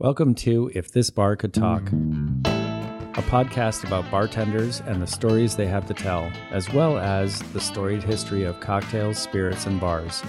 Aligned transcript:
Welcome 0.00 0.36
to 0.36 0.70
If 0.76 0.92
This 0.92 1.10
Bar 1.10 1.34
Could 1.34 1.52
Talk, 1.52 1.82
a 1.88 3.22
podcast 3.22 3.84
about 3.84 4.08
bartenders 4.12 4.80
and 4.86 5.02
the 5.02 5.08
stories 5.08 5.56
they 5.56 5.66
have 5.66 5.88
to 5.88 5.94
tell, 5.94 6.30
as 6.52 6.72
well 6.72 6.98
as 6.98 7.40
the 7.52 7.60
storied 7.60 8.04
history 8.04 8.44
of 8.44 8.60
cocktails, 8.60 9.18
spirits, 9.18 9.66
and 9.66 9.80
bars. 9.80 10.22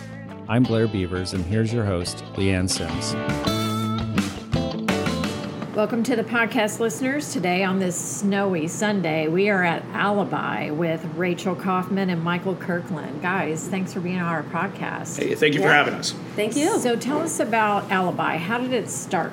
I'm 0.48 0.64
Blair 0.64 0.88
Beavers, 0.88 1.34
and 1.34 1.46
here's 1.46 1.72
your 1.72 1.86
host, 1.86 2.24
Leanne 2.34 2.68
Sims. 2.68 3.59
Welcome 5.80 6.04
to 6.04 6.16
the 6.18 6.26
podcast, 6.26 6.82
listeners. 6.82 7.32
Today, 7.32 7.64
on 7.64 7.80
this 7.80 7.96
snowy 7.96 8.68
Sunday, 8.68 9.30
we 9.30 9.48
are 9.48 9.64
at 9.64 9.82
Alibi 9.94 10.72
with 10.72 11.02
Rachel 11.16 11.56
Kaufman 11.56 12.10
and 12.10 12.22
Michael 12.22 12.58
Kirkland. 12.58 13.22
Guys, 13.22 13.66
thanks 13.66 13.94
for 13.94 14.02
being 14.02 14.20
on 14.20 14.26
our 14.26 14.44
podcast. 14.44 15.18
Hey, 15.18 15.36
thank 15.36 15.54
you 15.54 15.62
for 15.62 15.70
having 15.70 15.94
us. 15.94 16.12
Thank 16.36 16.58
you. 16.58 16.78
So, 16.80 16.98
tell 16.98 17.20
us 17.22 17.40
about 17.40 17.90
Alibi. 17.90 18.36
How 18.36 18.58
did 18.58 18.74
it 18.74 18.90
start? 18.90 19.32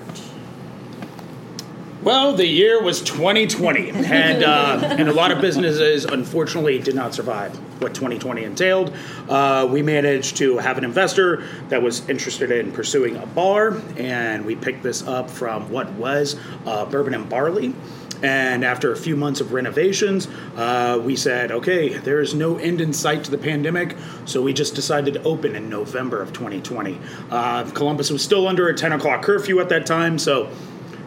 Well, 2.07 2.35
the 2.35 2.47
year 2.47 2.81
was 2.81 3.03
2020, 3.03 3.91
and 3.91 4.45
uh, 4.45 4.79
and 4.97 5.09
a 5.09 5.13
lot 5.13 5.33
of 5.33 5.41
businesses 5.41 6.05
unfortunately 6.05 6.79
did 6.79 6.95
not 6.95 7.15
survive 7.15 7.53
what 7.83 7.95
2020 7.95 8.45
entailed. 8.45 8.95
Uh, 9.29 9.67
we 9.69 9.83
managed 9.83 10.37
to 10.37 10.59
have 10.59 10.79
an 10.79 10.85
investor 10.85 11.43
that 11.69 11.83
was 11.83 12.09
interested 12.09 12.53
in 12.53 12.71
pursuing 12.71 13.17
a 13.17 13.27
bar, 13.27 13.83
and 13.97 14.47
we 14.47 14.55
picked 14.55 14.85
this 14.85 15.05
up 15.05 15.29
from 15.29 15.69
what 15.69 15.91
was 15.95 16.37
uh, 16.65 16.87
Bourbon 16.87 17.13
and 17.13 17.29
Barley. 17.29 17.75
And 18.23 18.65
after 18.65 18.93
a 18.93 18.97
few 18.97 19.17
months 19.17 19.41
of 19.41 19.53
renovations, 19.53 20.29
uh, 20.55 21.03
we 21.05 21.17
said, 21.17 21.51
okay, 21.51 21.99
there 21.99 22.21
is 22.21 22.35
no 22.35 22.57
end 22.57 22.81
in 22.81 22.93
sight 22.93 23.25
to 23.25 23.33
the 23.33 23.39
pandemic, 23.39 23.97
so 24.27 24.41
we 24.41 24.53
just 24.53 24.77
decided 24.77 25.15
to 25.15 25.23
open 25.25 25.57
in 25.57 25.69
November 25.69 26.23
of 26.23 26.33
2020. 26.33 27.01
Uh, 27.33 27.69
Columbus 27.73 28.13
was 28.13 28.23
still 28.23 28.47
under 28.47 28.69
a 28.69 28.75
10 28.75 28.93
o'clock 28.93 29.23
curfew 29.23 29.59
at 29.59 29.69
that 29.71 29.87
time, 29.87 30.21
so 30.21 30.49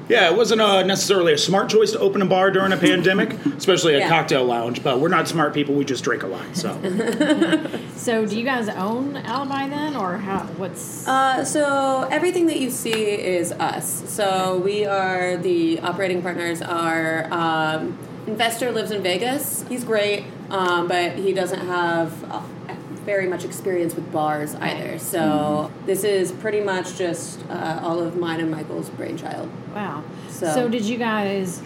yeah, 0.09 0.29
it 0.29 0.35
wasn't 0.35 0.59
uh, 0.61 0.83
necessarily 0.83 1.31
a 1.33 1.37
smart 1.37 1.69
choice 1.69 1.91
to 1.93 1.99
open 1.99 2.21
a 2.21 2.25
bar 2.25 2.51
during 2.51 2.71
a 2.73 2.77
pandemic, 2.77 3.33
especially 3.55 3.93
a 3.95 3.99
Yeah. 3.99 4.09
cocktail 4.09 4.43
lounge. 4.43 4.83
But 4.83 4.99
we're 4.99 5.07
not 5.09 5.27
smart 5.27 5.53
people; 5.53 5.75
we 5.75 5.85
just 5.85 6.03
drink 6.03 6.23
a 6.23 6.27
lot. 6.27 6.45
So 6.53 6.69
So, 7.95 8.25
do 8.25 8.37
you 8.37 8.43
guys 8.45 8.69
own 8.69 9.17
Alibi 9.17 9.69
then, 9.69 9.95
or 9.95 10.17
how? 10.17 10.39
What's 10.57 11.07
Uh, 11.07 11.43
so 11.45 12.07
everything 12.11 12.47
that 12.47 12.59
you 12.59 12.69
see 12.71 12.91
is 12.93 13.51
us. 13.53 14.03
So 14.07 14.57
we 14.63 14.85
are 14.85 15.37
the 15.37 15.79
operating 15.81 16.21
partners. 16.21 16.61
Our 16.61 17.27
um, 17.31 17.97
investor 18.27 18.71
lives 18.71 18.91
in 18.91 19.01
Vegas. 19.03 19.63
He's 19.69 19.83
great, 19.83 20.23
um, 20.49 20.87
but 20.87 21.13
he 21.17 21.33
doesn't 21.33 21.65
have 21.67 22.23
uh, 22.31 22.41
very 23.09 23.27
much 23.27 23.43
experience 23.43 23.95
with 23.95 24.11
bars 24.11 24.53
either. 24.55 24.99
So 24.99 25.71
this 25.87 26.03
is 26.03 26.31
pretty 26.31 26.61
much 26.61 26.95
just 26.95 27.43
uh, 27.49 27.79
all 27.81 27.99
of 27.99 28.15
mine 28.17 28.39
and 28.39 28.51
Michael's 28.51 28.89
brainchild. 28.91 29.49
wow? 29.73 30.03
So- 30.29 30.53
so, 30.53 30.69
did 30.69 30.83
you 30.85 30.97
guys? 30.97 31.61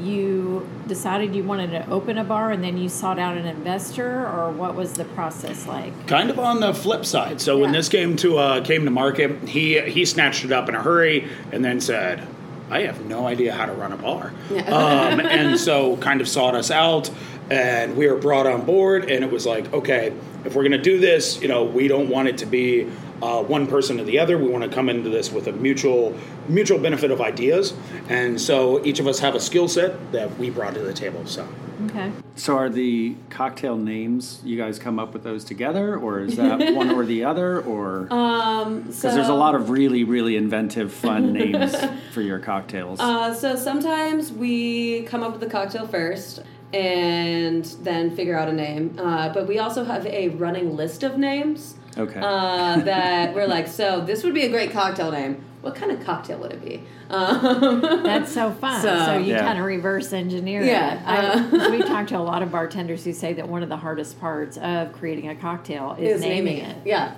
You 0.00 0.66
decided 0.86 1.34
you 1.34 1.44
wanted 1.44 1.70
to 1.72 1.86
open 1.90 2.16
a 2.16 2.24
bar, 2.24 2.50
and 2.52 2.64
then 2.64 2.78
you 2.78 2.88
sought 2.88 3.18
out 3.18 3.36
an 3.36 3.44
investor, 3.46 4.26
or 4.26 4.50
what 4.50 4.74
was 4.74 4.94
the 4.94 5.04
process 5.04 5.66
like? 5.66 5.92
kind 6.06 6.30
of 6.30 6.38
on 6.38 6.60
the 6.60 6.72
flip 6.72 7.04
side. 7.04 7.40
So 7.40 7.58
when 7.58 7.72
this 7.72 7.88
came 7.90 8.16
to 8.16 8.38
uh, 8.38 8.64
came 8.64 8.84
to 8.86 8.90
market, 8.90 9.30
he 9.48 9.78
he 9.82 10.04
snatched 10.06 10.44
it 10.46 10.52
up 10.52 10.68
in 10.70 10.74
a 10.74 10.82
hurry 10.82 11.28
and 11.52 11.62
then 11.64 11.80
said. 11.80 12.26
I 12.72 12.82
have 12.82 13.04
no 13.06 13.26
idea 13.26 13.52
how 13.52 13.66
to 13.66 13.72
run 13.72 13.90
a 13.92 13.96
bar. 13.96 14.32
Yeah. 14.48 14.60
Um, 14.72 15.18
and 15.18 15.58
so 15.68 15.96
kind 15.96 16.20
of 16.20 16.28
sought 16.28 16.54
us 16.54 16.70
out 16.70 17.10
and 17.50 17.96
we 17.96 18.06
were 18.06 18.14
brought 18.16 18.46
on 18.46 18.64
board 18.64 19.10
and 19.10 19.24
it 19.24 19.30
was 19.32 19.44
like, 19.44 19.72
okay, 19.72 20.12
if 20.44 20.54
we're 20.54 20.62
going 20.62 20.72
to 20.72 20.78
do 20.78 20.98
this, 20.98 21.40
you 21.40 21.48
know, 21.48 21.64
we 21.64 21.88
don't 21.88 22.08
want 22.08 22.28
it 22.28 22.38
to 22.38 22.46
be 22.46 22.90
uh, 23.22 23.42
one 23.42 23.66
person 23.66 23.98
to 23.98 24.04
the 24.04 24.18
other. 24.18 24.38
We 24.38 24.48
want 24.48 24.64
to 24.64 24.70
come 24.70 24.88
into 24.88 25.10
this 25.10 25.30
with 25.30 25.46
a 25.46 25.52
mutual 25.52 26.16
mutual 26.48 26.78
benefit 26.78 27.10
of 27.10 27.20
ideas. 27.20 27.74
And 28.08 28.40
so 28.40 28.84
each 28.84 28.98
of 28.98 29.06
us 29.06 29.20
have 29.20 29.34
a 29.34 29.40
skill 29.40 29.68
set 29.68 30.12
that 30.12 30.36
we 30.38 30.50
brought 30.50 30.74
to 30.74 30.80
the 30.80 30.94
table. 30.94 31.26
So 31.26 31.46
Okay. 31.86 32.12
So, 32.36 32.56
are 32.56 32.68
the 32.68 33.16
cocktail 33.30 33.76
names, 33.76 34.40
you 34.44 34.56
guys 34.56 34.78
come 34.78 34.98
up 34.98 35.12
with 35.12 35.22
those 35.22 35.44
together, 35.44 35.96
or 35.96 36.20
is 36.20 36.36
that 36.36 36.74
one 36.74 36.90
or 36.90 37.04
the 37.04 37.24
other, 37.24 37.60
or? 37.62 38.06
Um, 38.12 38.82
Because 38.82 39.14
there's 39.14 39.28
a 39.28 39.34
lot 39.34 39.54
of 39.54 39.70
really, 39.70 40.04
really 40.04 40.36
inventive, 40.36 40.92
fun 40.92 41.32
names 41.32 41.74
for 42.12 42.20
your 42.20 42.38
cocktails. 42.38 43.00
Uh, 43.00 43.34
so 43.34 43.56
sometimes 43.56 44.32
we 44.32 45.02
come 45.02 45.22
up 45.22 45.32
with 45.32 45.40
the 45.40 45.48
cocktail 45.48 45.86
first 45.86 46.40
and 46.72 47.64
then 47.82 48.14
figure 48.14 48.38
out 48.38 48.48
a 48.48 48.52
name. 48.52 48.96
Uh, 48.98 49.32
but 49.32 49.46
we 49.48 49.58
also 49.58 49.84
have 49.84 50.06
a 50.06 50.28
running 50.30 50.76
list 50.76 51.02
of 51.02 51.18
names 51.18 51.74
okay. 51.98 52.20
uh, 52.22 52.78
that 52.80 53.34
we're 53.34 53.46
like, 53.46 53.66
so 53.68 54.00
this 54.00 54.22
would 54.24 54.34
be 54.34 54.42
a 54.42 54.48
great 54.50 54.70
cocktail 54.72 55.10
name. 55.10 55.44
What 55.62 55.74
kind 55.74 55.92
of 55.92 56.02
cocktail 56.04 56.38
would 56.38 56.52
it 56.52 56.64
be? 56.64 56.82
Um, 57.10 57.80
That's 58.02 58.32
so 58.32 58.50
fun. 58.50 58.80
So, 58.80 59.04
So- 59.04 59.18
you 59.18 59.34
Yeah. 59.34 59.40
kind 59.40 59.58
of 59.58 59.64
reverse 59.66 60.12
engineer 60.12 60.62
Yeah, 60.62 60.94
it. 60.94 61.06
I, 61.06 61.16
uh, 61.26 61.50
'cause 61.50 61.70
we 61.72 61.82
talked 61.82 62.08
to 62.10 62.18
a 62.18 62.20
lot 62.20 62.42
of 62.42 62.50
bartenders 62.50 63.04
who 63.04 63.12
say 63.12 63.34
that 63.34 63.46
one 63.48 63.62
of 63.62 63.68
the 63.68 63.76
hardest 63.76 64.18
parts 64.20 64.56
of 64.56 64.92
creating 64.92 65.28
a 65.28 65.34
cocktail 65.34 65.96
is, 65.98 66.16
is 66.16 66.20
naming, 66.22 66.58
it. 66.58 66.76
Yeah. 66.86 67.12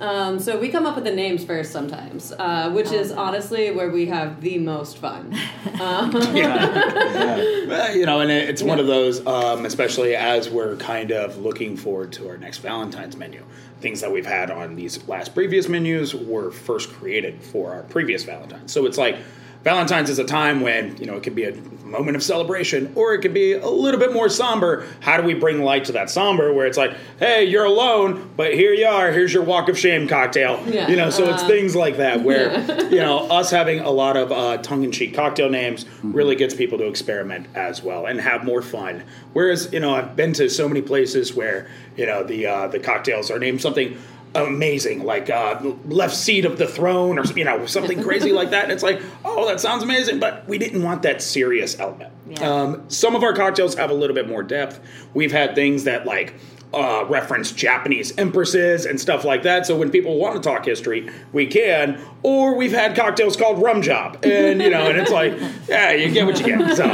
Um, 0.00 0.38
so 0.38 0.58
we 0.58 0.68
come 0.68 0.86
up 0.86 0.94
with 0.94 1.04
the 1.04 1.14
names 1.14 1.44
first 1.44 1.72
sometimes, 1.72 2.30
uh, 2.32 2.70
which 2.70 2.92
is 2.92 3.10
honestly 3.10 3.72
where 3.72 3.90
we 3.90 4.06
have 4.06 4.40
the 4.40 4.58
most 4.58 4.98
fun. 4.98 5.36
Um, 5.80 6.10
Well, 6.12 7.96
you 7.96 8.06
know, 8.06 8.20
and 8.20 8.30
it- 8.30 8.48
it's 8.48 8.62
one 8.62 8.80
of 8.80 8.86
those, 8.86 9.24
um, 9.26 9.64
especially 9.66 10.16
as 10.16 10.48
we're 10.48 10.76
kind 10.76 11.10
of 11.12 11.38
looking 11.38 11.76
forward 11.76 12.12
to 12.14 12.28
our 12.28 12.36
next 12.38 12.58
Valentine's 12.58 13.16
menu. 13.16 13.42
Things 13.80 14.00
that 14.00 14.10
we've 14.10 14.26
had 14.26 14.50
on 14.50 14.74
these 14.76 15.06
last 15.06 15.34
previous 15.34 15.68
menus 15.68 16.14
were 16.14 16.50
first 16.50 16.90
created 16.90 17.40
for 17.42 17.72
our 17.72 17.82
previous 17.84 18.24
Valentine's. 18.24 18.72
So 18.72 18.86
it's 18.86 18.98
like 18.98 19.18
Valentine's 19.64 20.08
is 20.08 20.18
a 20.18 20.24
time 20.24 20.60
when, 20.60 20.96
you 20.98 21.06
know, 21.06 21.16
it 21.16 21.22
could 21.22 21.34
be 21.34 21.44
a 21.44 21.54
moment 21.88 22.16
of 22.16 22.22
celebration 22.22 22.92
or 22.94 23.14
it 23.14 23.20
could 23.20 23.34
be 23.34 23.54
a 23.54 23.66
little 23.68 23.98
bit 23.98 24.12
more 24.12 24.28
somber. 24.28 24.86
How 25.00 25.16
do 25.16 25.22
we 25.22 25.34
bring 25.34 25.62
light 25.62 25.86
to 25.86 25.92
that 25.92 26.10
somber 26.10 26.52
where 26.52 26.66
it's 26.66 26.78
like, 26.78 26.94
hey, 27.18 27.44
you're 27.44 27.64
alone, 27.64 28.30
but 28.36 28.54
here 28.54 28.72
you 28.72 28.86
are. 28.86 29.10
Here's 29.10 29.32
your 29.32 29.42
walk 29.42 29.68
of 29.68 29.78
shame 29.78 30.06
cocktail. 30.06 30.62
Yeah, 30.66 30.88
You 30.88 30.96
know, 30.96 31.10
so 31.10 31.28
it's 31.32 31.42
uh, 31.42 31.48
things 31.48 31.74
like 31.74 31.96
that 31.96 32.22
where, 32.22 32.60
you 32.90 32.98
know, 32.98 33.26
us 33.28 33.50
having 33.50 33.80
a 33.80 33.90
lot 33.90 34.16
of 34.16 34.30
uh, 34.30 34.58
tongue 34.58 34.84
in 34.84 34.92
cheek 34.92 35.14
cocktail 35.14 35.48
names 35.48 35.86
really 36.02 36.36
gets 36.36 36.54
people 36.54 36.78
to 36.78 36.86
experiment 36.86 37.48
as 37.54 37.82
well 37.82 38.06
and 38.06 38.20
have 38.20 38.44
more 38.44 38.62
fun. 38.62 39.02
Whereas, 39.32 39.72
you 39.72 39.80
know, 39.80 39.94
I've 39.94 40.14
been 40.14 40.32
to 40.34 40.48
so 40.48 40.68
many 40.68 40.82
places 40.82 41.34
where, 41.34 41.68
you 41.96 42.06
know, 42.06 42.22
the 42.22 42.46
uh, 42.46 42.68
the 42.68 42.78
cocktails 42.78 43.30
are 43.30 43.38
named 43.38 43.60
something 43.60 43.98
amazing 44.34 45.04
like 45.04 45.30
uh, 45.30 45.60
left 45.86 46.14
seat 46.14 46.44
of 46.44 46.58
the 46.58 46.66
throne 46.66 47.18
or 47.18 47.24
you 47.24 47.44
know 47.44 47.66
something 47.66 48.02
crazy 48.02 48.32
like 48.32 48.50
that. 48.50 48.64
And 48.64 48.72
it's 48.72 48.82
like 48.82 49.00
oh 49.24 49.46
that 49.46 49.60
sounds 49.60 49.82
amazing. 49.82 50.20
But 50.20 50.46
we 50.48 50.58
didn't 50.58 50.82
want 50.82 51.02
that 51.02 51.22
serious 51.22 51.78
element. 51.78 52.12
Yeah. 52.28 52.40
um, 52.40 52.90
some 52.90 53.16
of 53.16 53.22
our 53.22 53.32
cocktails 53.32 53.74
have 53.76 53.90
a 53.90 53.94
little 53.94 54.14
bit 54.14 54.28
more 54.28 54.42
depth. 54.42 54.80
We've 55.14 55.32
had 55.32 55.54
things 55.54 55.84
that 55.84 56.04
like 56.06 56.34
uh, 56.74 57.04
reference 57.08 57.50
Japanese 57.52 58.16
empresses 58.18 58.84
and 58.84 59.00
stuff 59.00 59.24
like 59.24 59.42
that. 59.42 59.64
So 59.66 59.76
when 59.76 59.90
people 59.90 60.18
want 60.18 60.34
to 60.36 60.40
talk 60.46 60.64
history, 60.66 61.08
we 61.32 61.46
can. 61.46 61.98
Or 62.22 62.56
we've 62.56 62.72
had 62.72 62.94
cocktails 62.94 63.36
called 63.36 63.62
Rum 63.62 63.80
Job, 63.80 64.18
and 64.24 64.60
you 64.60 64.68
know, 64.70 64.88
and 64.88 64.98
it's 64.98 65.10
like, 65.10 65.32
yeah, 65.68 65.92
you 65.92 66.10
get 66.12 66.26
what 66.26 66.38
you 66.40 66.46
get. 66.58 66.76
So 66.76 66.84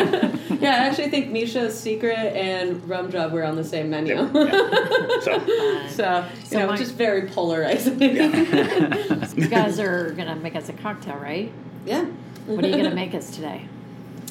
yeah, 0.60 0.70
I 0.70 0.76
actually 0.86 1.10
think 1.10 1.30
Misha's 1.32 1.78
Secret 1.78 2.16
and 2.36 2.86
Rum 2.88 3.10
Job 3.10 3.32
were 3.32 3.42
on 3.44 3.56
the 3.56 3.64
same 3.64 3.90
menu. 3.90 4.14
yeah. 4.14 4.30
so 5.20 5.38
So, 5.88 6.24
you 6.40 6.46
So 6.46 6.58
know, 6.60 6.66
my- 6.68 6.76
just 6.76 6.94
very 6.94 7.28
polarizing. 7.28 7.98
You 9.36 9.48
guys 9.48 9.80
are 9.80 10.10
going 10.12 10.28
to 10.28 10.36
make 10.36 10.54
us 10.54 10.68
a 10.68 10.72
cocktail, 10.74 11.16
right? 11.16 11.50
yeah. 11.84 12.04
What 12.46 12.64
are 12.64 12.68
you 12.68 12.74
going 12.76 12.88
to 12.90 12.94
make 12.94 13.14
us 13.14 13.30
today? 13.34 13.66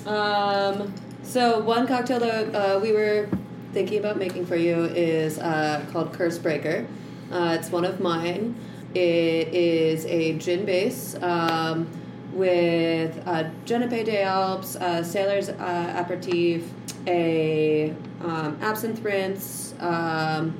Um, 0.05 0.93
so 1.23 1.59
one 1.59 1.87
cocktail 1.87 2.19
that 2.19 2.55
uh, 2.55 2.79
we 2.79 2.91
were 2.93 3.27
thinking 3.73 3.97
about 3.99 4.17
making 4.17 4.45
for 4.45 4.55
you 4.55 4.85
is 4.85 5.39
uh, 5.39 5.83
called 5.91 6.13
Curse 6.13 6.37
Breaker. 6.37 6.85
Uh, 7.31 7.57
it's 7.59 7.71
one 7.71 7.83
of 7.83 7.99
mine. 7.99 8.55
It 8.93 9.47
is 9.47 10.05
a 10.05 10.37
gin 10.37 10.65
base 10.65 11.15
um, 11.21 11.87
with 12.31 13.21
uh, 13.25 13.49
Genepe 13.65 14.05
des 14.05 14.21
Alpes, 14.21 14.75
uh, 14.75 15.03
Salers 15.03 15.49
uh, 15.49 15.93
Aperitif, 15.95 16.71
a 17.07 17.89
um, 18.21 18.57
absinthe 18.61 19.03
rinse. 19.03 19.73
Um, 19.79 20.55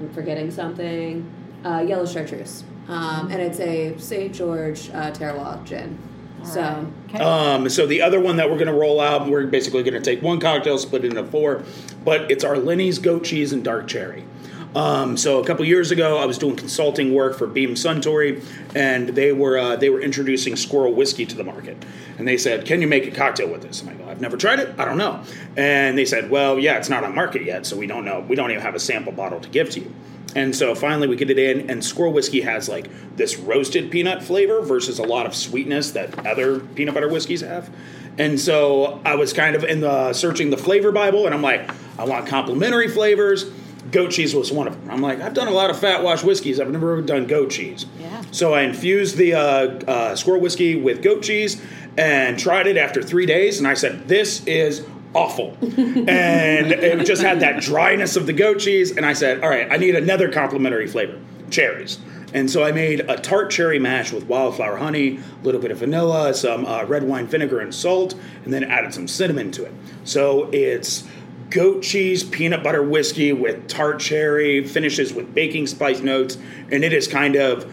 I'm 0.00 0.12
forgetting 0.12 0.50
something. 0.50 1.30
Uh, 1.64 1.80
yellow 1.80 2.06
chartreuse, 2.06 2.62
um, 2.86 3.28
and 3.32 3.42
it's 3.42 3.58
a 3.58 3.98
St. 3.98 4.32
George 4.32 4.88
uh, 4.90 5.10
terroir 5.10 5.64
gin. 5.64 5.98
So. 6.46 6.60
Alright. 6.60 6.86
Okay. 7.08 7.18
Um, 7.18 7.68
so 7.68 7.86
the 7.86 8.02
other 8.02 8.20
one 8.20 8.36
that 8.36 8.48
we're 8.50 8.58
going 8.58 8.66
to 8.66 8.72
roll 8.72 9.00
out, 9.00 9.28
we're 9.28 9.46
basically 9.46 9.82
going 9.82 9.94
to 9.94 10.00
take 10.00 10.22
one 10.22 10.40
cocktail, 10.40 10.78
split 10.78 11.04
it 11.04 11.08
into 11.08 11.24
four, 11.24 11.62
but 12.04 12.30
it's 12.30 12.44
our 12.44 12.56
Lenny's 12.56 12.98
goat 12.98 13.24
cheese 13.24 13.52
and 13.52 13.64
dark 13.64 13.88
cherry. 13.88 14.24
Um, 14.76 15.16
so 15.16 15.40
a 15.40 15.46
couple 15.46 15.64
years 15.64 15.90
ago, 15.90 16.18
I 16.18 16.26
was 16.26 16.36
doing 16.36 16.54
consulting 16.54 17.14
work 17.14 17.38
for 17.38 17.46
Beam 17.46 17.70
Suntory, 17.74 18.44
and 18.74 19.08
they 19.08 19.32
were 19.32 19.56
uh, 19.56 19.76
they 19.76 19.88
were 19.88 20.02
introducing 20.02 20.54
Squirrel 20.54 20.92
whiskey 20.92 21.24
to 21.24 21.34
the 21.34 21.44
market, 21.44 21.82
and 22.18 22.28
they 22.28 22.36
said, 22.36 22.66
"Can 22.66 22.82
you 22.82 22.86
make 22.86 23.06
a 23.06 23.10
cocktail 23.10 23.48
with 23.48 23.62
this?" 23.62 23.80
And 23.80 23.88
I 23.88 23.94
go, 23.94 24.06
"I've 24.06 24.20
never 24.20 24.36
tried 24.36 24.58
it. 24.58 24.78
I 24.78 24.84
don't 24.84 24.98
know." 24.98 25.22
And 25.56 25.96
they 25.96 26.04
said, 26.04 26.30
"Well, 26.30 26.58
yeah, 26.58 26.76
it's 26.76 26.90
not 26.90 27.04
on 27.04 27.14
market 27.14 27.42
yet, 27.42 27.64
so 27.64 27.74
we 27.74 27.86
don't 27.86 28.04
know. 28.04 28.20
We 28.28 28.36
don't 28.36 28.50
even 28.50 28.62
have 28.62 28.74
a 28.74 28.78
sample 28.78 29.12
bottle 29.12 29.40
to 29.40 29.48
give 29.48 29.70
to 29.70 29.80
you." 29.80 29.94
And 30.36 30.54
so 30.54 30.74
finally 30.74 31.08
we 31.08 31.16
get 31.16 31.30
it 31.30 31.38
in, 31.38 31.70
and 31.70 31.82
Squirrel 31.82 32.12
Whiskey 32.12 32.42
has 32.42 32.68
like 32.68 32.90
this 33.16 33.38
roasted 33.38 33.90
peanut 33.90 34.22
flavor 34.22 34.60
versus 34.60 34.98
a 34.98 35.02
lot 35.02 35.24
of 35.24 35.34
sweetness 35.34 35.92
that 35.92 36.26
other 36.26 36.60
peanut 36.60 36.92
butter 36.92 37.08
whiskeys 37.08 37.40
have. 37.40 37.70
And 38.18 38.38
so 38.38 39.00
I 39.04 39.14
was 39.14 39.32
kind 39.32 39.56
of 39.56 39.64
in 39.64 39.80
the 39.80 40.12
searching 40.12 40.50
the 40.50 40.58
flavor 40.58 40.92
Bible, 40.92 41.24
and 41.24 41.34
I'm 41.34 41.40
like, 41.40 41.70
I 41.98 42.04
want 42.04 42.26
complementary 42.26 42.88
flavors. 42.88 43.44
Goat 43.90 44.10
cheese 44.10 44.34
was 44.34 44.52
one 44.52 44.66
of 44.66 44.78
them. 44.78 44.90
I'm 44.90 45.00
like, 45.00 45.22
I've 45.22 45.32
done 45.32 45.48
a 45.48 45.52
lot 45.52 45.70
of 45.70 45.78
fat 45.78 46.02
wash 46.02 46.22
whiskeys. 46.22 46.60
I've 46.60 46.70
never 46.70 47.00
done 47.00 47.26
goat 47.26 47.50
cheese. 47.50 47.86
Yeah. 47.98 48.22
So 48.30 48.52
I 48.52 48.62
infused 48.62 49.16
the 49.16 49.34
uh, 49.34 49.40
uh, 49.40 50.16
squirrel 50.16 50.40
whiskey 50.40 50.76
with 50.76 51.02
goat 51.02 51.22
cheese 51.22 51.62
and 51.96 52.38
tried 52.38 52.66
it 52.66 52.76
after 52.76 53.02
three 53.02 53.24
days, 53.24 53.58
and 53.58 53.66
I 53.66 53.72
said, 53.72 54.06
"This 54.06 54.44
is 54.46 54.84
awful." 55.16 55.56
and 55.62 56.72
it 56.72 57.06
just 57.06 57.22
had 57.22 57.40
that 57.40 57.62
dryness 57.62 58.16
of 58.16 58.26
the 58.26 58.32
goat 58.32 58.58
cheese, 58.58 58.96
and 58.96 59.04
I 59.04 59.14
said, 59.14 59.42
"All 59.42 59.48
right, 59.48 59.66
I 59.70 59.76
need 59.76 59.94
another 59.94 60.30
complementary 60.30 60.86
flavor, 60.86 61.18
cherries." 61.50 61.98
And 62.34 62.50
so 62.50 62.64
I 62.64 62.72
made 62.72 63.00
a 63.00 63.16
tart 63.16 63.50
cherry 63.50 63.78
mash 63.78 64.12
with 64.12 64.24
wildflower 64.24 64.76
honey, 64.76 65.18
a 65.18 65.44
little 65.44 65.60
bit 65.60 65.70
of 65.70 65.78
vanilla, 65.78 66.34
some 66.34 66.66
uh, 66.66 66.84
red 66.84 67.04
wine 67.04 67.26
vinegar, 67.26 67.60
and 67.60 67.74
salt, 67.74 68.14
and 68.44 68.52
then 68.52 68.64
added 68.64 68.92
some 68.92 69.08
cinnamon 69.08 69.50
to 69.52 69.64
it. 69.64 69.72
So 70.04 70.50
it's 70.52 71.04
goat 71.50 71.82
cheese 71.82 72.24
peanut 72.24 72.62
butter 72.62 72.82
whiskey 72.82 73.32
with 73.32 73.68
tart 73.68 74.00
cherry, 74.00 74.66
finishes 74.66 75.14
with 75.14 75.34
baking 75.34 75.66
spice 75.66 76.00
notes, 76.00 76.36
and 76.70 76.84
it 76.84 76.92
is 76.92 77.08
kind 77.08 77.36
of 77.36 77.64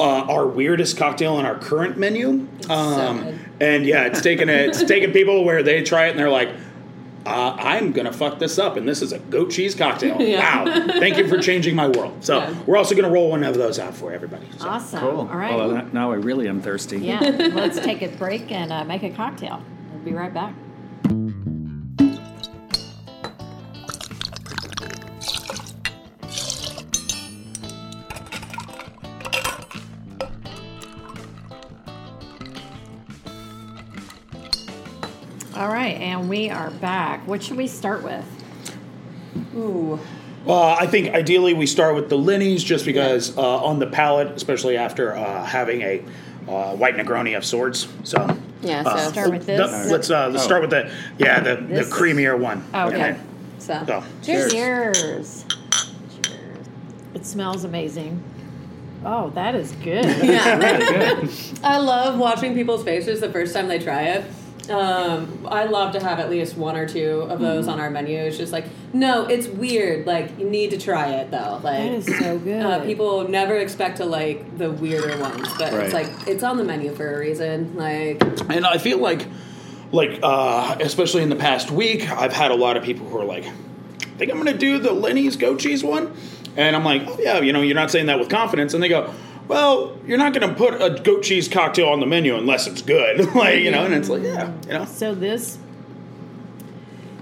uh, 0.00 0.22
our 0.22 0.46
weirdest 0.46 0.96
cocktail 0.96 1.34
on 1.34 1.44
our 1.44 1.58
current 1.58 1.96
menu. 1.98 2.48
Um, 2.68 3.38
and 3.60 3.84
yeah, 3.86 4.04
it's 4.04 4.20
taken 4.20 4.48
it's 4.48 4.82
taken 4.84 5.12
people 5.12 5.44
where 5.44 5.62
they 5.62 5.82
try 5.82 6.06
it 6.06 6.10
and 6.10 6.18
they're 6.18 6.30
like. 6.30 6.50
Uh, 7.28 7.56
I'm 7.58 7.92
gonna 7.92 8.12
fuck 8.12 8.38
this 8.38 8.58
up, 8.58 8.76
and 8.76 8.88
this 8.88 9.02
is 9.02 9.12
a 9.12 9.18
goat 9.18 9.50
cheese 9.50 9.74
cocktail. 9.74 10.16
Yeah. 10.28 10.64
Wow! 10.64 10.86
Thank 10.98 11.16
you 11.18 11.28
for 11.28 11.38
changing 11.38 11.74
my 11.76 11.88
world. 11.88 12.24
So 12.24 12.38
Yeah. 12.38 12.54
we're 12.66 12.76
also 12.76 12.94
gonna 12.94 13.10
roll 13.10 13.30
one 13.30 13.42
of 13.44 13.54
those 13.54 13.78
out 13.78 13.94
for 13.94 14.12
everybody. 14.12 14.46
So. 14.58 14.68
Awesome. 14.68 15.00
Cool. 15.00 15.18
All 15.20 15.26
right. 15.38 15.54
Well, 15.54 15.86
now 15.92 16.12
I 16.12 16.16
really 16.16 16.48
am 16.48 16.60
thirsty. 16.60 16.98
yeah, 16.98 17.20
let's 17.54 17.78
take 17.78 18.02
a 18.02 18.08
break 18.08 18.50
and 18.52 18.72
uh, 18.72 18.84
make 18.84 19.02
a 19.02 19.10
cocktail. 19.10 19.62
We'll 19.92 20.02
be 20.04 20.12
right 20.12 20.32
back. 20.32 20.54
And 36.28 36.38
we 36.38 36.50
are 36.50 36.70
back. 36.70 37.26
What 37.26 37.42
should 37.42 37.56
we 37.56 37.66
start 37.66 38.02
with? 38.02 38.24
Ooh. 39.56 39.98
Uh, 40.46 40.74
I 40.74 40.86
think 40.86 41.14
ideally 41.14 41.54
we 41.54 41.66
start 41.66 41.94
with 41.94 42.10
the 42.10 42.16
Linnies 42.18 42.58
just 42.64 42.84
because 42.84 43.36
uh, 43.36 43.64
on 43.64 43.78
the 43.78 43.86
palate, 43.86 44.28
especially 44.32 44.76
after 44.76 45.16
uh, 45.16 45.44
having 45.44 45.80
a 45.82 46.02
uh, 46.46 46.74
white 46.76 46.96
Negroni 46.96 47.36
of 47.36 47.44
sorts. 47.44 47.88
So 48.04 48.36
Yeah, 48.60 48.82
uh, 48.84 49.06
so- 49.06 49.12
Start 49.12 49.30
with 49.30 49.46
the- 49.46 49.56
this? 49.56 49.90
let's 49.90 50.10
uh, 50.10 50.28
let's 50.28 50.44
start 50.44 50.60
with 50.60 50.70
the 50.70 50.92
yeah 51.18 51.40
the, 51.40 51.56
the 51.56 51.82
creamier 51.82 52.38
one. 52.38 52.62
Oh, 52.74 52.88
okay. 52.88 53.18
So, 53.58 53.82
So 53.86 54.04
cheers. 54.22 54.52
Cheers. 54.52 55.44
It 57.14 57.24
smells 57.26 57.64
amazing. 57.64 58.22
Oh, 59.04 59.30
that 59.30 59.54
is 59.54 59.72
good. 59.72 60.04
Yeah. 60.04 61.24
I 61.62 61.78
love 61.78 62.18
watching 62.18 62.54
people's 62.54 62.84
faces 62.84 63.20
the 63.20 63.30
first 63.30 63.54
time 63.54 63.68
they 63.68 63.78
try 63.78 64.02
it. 64.02 64.24
Um, 64.70 65.46
I 65.50 65.64
love 65.64 65.92
to 65.94 66.00
have 66.00 66.18
at 66.18 66.30
least 66.30 66.56
one 66.56 66.76
or 66.76 66.86
two 66.86 67.22
of 67.22 67.40
those 67.40 67.64
Mm-hmm. 67.64 67.72
on 67.74 67.80
our 67.80 67.90
menu. 67.90 68.18
It's 68.18 68.36
just 68.36 68.52
like, 68.52 68.66
no, 68.92 69.26
it's 69.26 69.46
weird. 69.48 70.06
Like, 70.06 70.38
you 70.38 70.48
need 70.48 70.70
to 70.70 70.78
try 70.78 71.08
it 71.14 71.30
though. 71.30 71.60
Like, 71.62 71.78
That 71.78 71.92
is 71.92 72.06
so 72.18 72.38
good. 72.38 72.62
Uh, 72.62 72.80
people 72.84 73.28
never 73.28 73.56
expect 73.56 73.96
to 73.98 74.04
like 74.04 74.58
the 74.58 74.70
weirder 74.70 75.18
ones, 75.18 75.48
but 75.58 75.72
Right. 75.72 75.84
it's 75.84 75.94
like 75.94 76.08
it's 76.26 76.42
on 76.42 76.56
the 76.58 76.64
menu 76.64 76.94
for 76.94 77.14
a 77.14 77.18
reason. 77.18 77.76
Like, 77.76 78.22
and 78.50 78.66
I 78.66 78.78
feel 78.78 78.98
like 78.98 79.26
like 79.90 80.20
uh, 80.22 80.76
especially 80.80 81.22
in 81.22 81.30
the 81.30 81.36
past 81.36 81.70
week, 81.70 82.08
I've 82.10 82.32
had 82.34 82.50
a 82.50 82.54
lot 82.56 82.76
of 82.76 82.82
people 82.82 83.06
who 83.08 83.18
are 83.18 83.24
like, 83.24 83.44
I 83.46 83.50
think 84.18 84.30
I'm 84.30 84.36
going 84.42 84.52
to 84.52 84.58
do 84.58 84.78
the 84.78 84.92
Lenny's 84.92 85.36
goat 85.36 85.60
cheese 85.60 85.82
one, 85.82 86.14
and 86.56 86.76
I'm 86.76 86.84
like, 86.84 87.02
oh 87.06 87.16
yeah, 87.18 87.40
you 87.40 87.52
know, 87.54 87.62
you're 87.62 87.74
not 87.74 87.90
saying 87.90 88.06
that 88.06 88.18
with 88.18 88.28
confidence, 88.28 88.74
and 88.74 88.82
they 88.82 88.88
go. 88.90 89.12
Well, 89.48 89.98
you're 90.06 90.18
not 90.18 90.34
going 90.34 90.46
to 90.48 90.54
put 90.54 90.74
a 90.80 91.00
goat 91.02 91.22
cheese 91.22 91.48
cocktail 91.48 91.88
on 91.88 92.00
the 92.00 92.06
menu 92.06 92.36
unless 92.36 92.66
it's 92.66 92.82
good, 92.82 93.34
like 93.34 93.60
you 93.60 93.70
know. 93.70 93.84
And 93.84 93.94
it's 93.94 94.08
like, 94.08 94.22
yeah, 94.22 94.52
you 94.66 94.72
know. 94.74 94.84
So 94.84 95.14
this, 95.14 95.58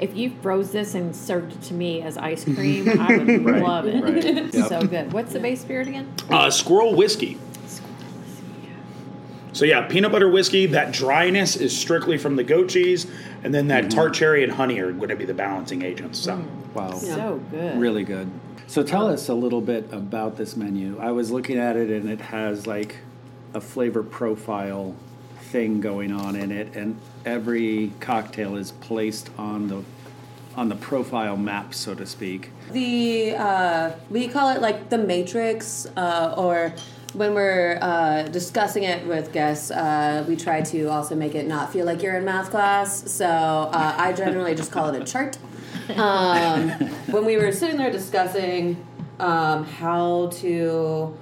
if 0.01 0.17
you 0.17 0.33
froze 0.43 0.73
this 0.73 0.95
and 0.95 1.15
served 1.15 1.53
it 1.53 1.63
to 1.63 1.75
me 1.75 2.03
as 2.03 2.19
ice 2.19 2.45
cream, 2.55 2.89
I 3.01 3.17
would 3.17 3.45
Right, 3.45 3.63
love 3.63 3.87
it. 3.87 4.03
right. 4.03 4.25
It's 4.25 4.57
Yep. 4.57 4.69
so 4.69 4.87
good. 4.87 5.13
What's 5.13 5.33
the 5.33 5.41
base 5.41 5.61
spirit 5.61 5.87
again? 5.89 6.13
Uh, 6.29 6.51
squirrel 6.51 6.95
whiskey. 6.97 7.39
So 9.53 9.65
yeah, 9.65 9.83
peanut 9.83 10.13
butter 10.13 10.29
whiskey. 10.29 10.67
That 10.67 10.93
dryness 10.93 11.57
is 11.57 11.75
strictly 11.75 12.19
from 12.19 12.37
the 12.37 12.45
goat 12.45 12.69
cheese, 12.69 13.07
and 13.43 13.55
then 13.55 13.69
that 13.69 13.91
tart 13.91 14.13
cherry 14.13 14.43
and 14.45 14.53
honey 14.53 14.79
are 14.81 14.93
going 14.93 15.09
to 15.09 15.17
be 15.17 15.25
the 15.25 15.33
balancing 15.33 15.83
agents. 15.83 16.19
So 16.19 16.45
Wow. 16.75 16.91
So 16.93 17.41
good. 17.51 17.79
Really 17.79 18.05
good. 18.05 18.29
So 18.69 18.83
tell 18.83 19.07
us 19.07 19.29
a 19.29 19.35
little 19.35 19.61
bit 19.61 19.93
about 19.93 20.37
this 20.37 20.57
menu. 20.57 20.99
I 20.99 21.13
was 21.13 21.31
looking 21.31 21.57
at 21.59 21.77
it 21.77 21.89
and 21.91 22.11
it 22.11 22.21
has 22.21 22.67
like 22.67 22.97
a 23.55 23.61
flavor 23.61 24.03
profile 24.03 24.95
thing 25.51 25.81
going 25.81 26.13
on 26.13 26.35
in 26.37 26.51
it 26.51 26.75
and 26.75 26.99
every 27.25 27.93
cocktail 28.01 28.57
is 28.57 28.73
placed 28.73 29.31
on 29.39 29.69
the 29.69 29.83
on 30.57 30.69
the 30.69 30.75
profile 30.75 31.37
map 31.37 31.73
so 31.73 31.95
to 31.95 32.05
speak. 32.07 32.51
the 32.73 33.35
uh, 33.37 33.93
we 34.11 34.27
call 34.27 34.49
it 34.51 34.61
like 34.61 34.89
the 34.91 34.99
matrix 34.99 35.87
uh, 35.97 36.35
or 36.37 36.73
when 37.13 37.33
we're 37.35 37.79
uh, 37.81 38.23
discussing 38.25 38.83
it 38.83 39.07
with 39.07 39.33
guests 39.33 39.71
uh, 39.71 40.25
we 40.27 40.35
try 40.35 40.61
to 40.61 40.87
also 40.87 41.15
make 41.15 41.35
it 41.35 41.47
not 41.47 41.73
feel 41.73 41.87
like 41.87 42.03
you're 42.03 42.17
in 42.17 42.25
math 42.25 42.51
class 42.51 43.11
so 43.11 43.27
uh, 43.27 43.95
i 43.97 44.13
generally 44.13 44.55
just 44.55 44.73
call 44.73 44.93
it 44.93 45.01
a 45.01 45.05
chart 45.05 45.39
um, 45.97 46.71
when 47.11 47.25
we 47.25 47.37
were 47.37 47.53
sitting 47.53 47.77
there 47.77 47.91
discussing 47.91 48.85
um, 49.19 49.65
how 49.65 50.29
to 50.29 51.17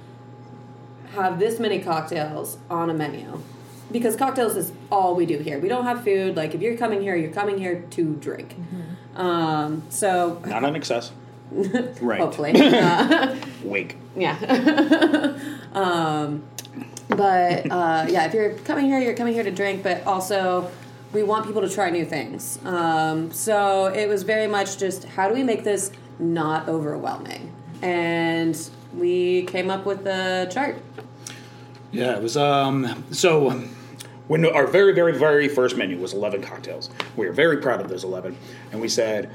have 1.13 1.39
this 1.39 1.59
many 1.59 1.79
cocktails 1.79 2.57
on 2.69 2.89
a 2.89 2.93
menu 2.93 3.41
because 3.91 4.15
cocktails 4.15 4.57
is 4.57 4.71
all 4.91 5.15
we 5.15 5.25
do 5.25 5.37
here 5.37 5.59
we 5.59 5.69
don't 5.69 5.85
have 5.85 6.03
food 6.03 6.35
like 6.35 6.53
if 6.53 6.61
you're 6.61 6.75
coming 6.75 7.01
here 7.01 7.15
you're 7.15 7.31
coming 7.31 7.57
here 7.57 7.83
to 7.91 8.15
drink 8.15 8.55
um, 9.15 9.83
so 9.89 10.41
not 10.45 10.63
an 10.63 10.75
excess. 10.75 11.11
Right. 12.01 12.19
hopefully. 12.19 12.53
Uh, 12.55 13.35
Wink. 13.63 13.95
yeah. 14.15 14.35
um, 15.73 16.43
but 17.07 17.71
uh, 17.71 18.07
yeah, 18.09 18.25
if 18.25 18.33
you're 18.33 18.53
coming 18.59 18.85
here, 18.85 18.99
you're 18.99 19.15
coming 19.15 19.33
here 19.33 19.43
to 19.43 19.51
drink, 19.51 19.83
but 19.83 20.05
also 20.05 20.69
we 21.15 21.23
want 21.23 21.45
people 21.45 21.61
to 21.61 21.69
try 21.69 21.89
new 21.89 22.05
things. 22.05 22.59
Um, 22.65 23.31
so 23.31 23.85
it 23.85 24.07
was 24.07 24.23
very 24.23 24.47
much 24.47 24.77
just 24.77 25.05
how 25.05 25.29
do 25.29 25.33
we 25.33 25.43
make 25.43 25.63
this 25.63 25.91
not 26.19 26.67
overwhelming? 26.67 27.53
And 27.81 28.69
we 28.93 29.43
came 29.43 29.71
up 29.71 29.85
with 29.85 30.03
the 30.03 30.49
chart. 30.51 30.81
Yeah, 31.91 32.17
it 32.17 32.21
was. 32.21 32.35
Um, 32.35 33.05
so 33.11 33.51
when 34.27 34.45
our 34.45 34.67
very, 34.67 34.93
very, 34.93 35.17
very 35.17 35.47
first 35.47 35.77
menu 35.77 35.97
was 35.97 36.13
11 36.13 36.41
cocktails, 36.41 36.89
we 37.15 37.25
were 37.25 37.33
very 37.33 37.57
proud 37.57 37.79
of 37.79 37.87
those 37.87 38.03
11, 38.03 38.35
and 38.71 38.81
we 38.81 38.89
said, 38.89 39.31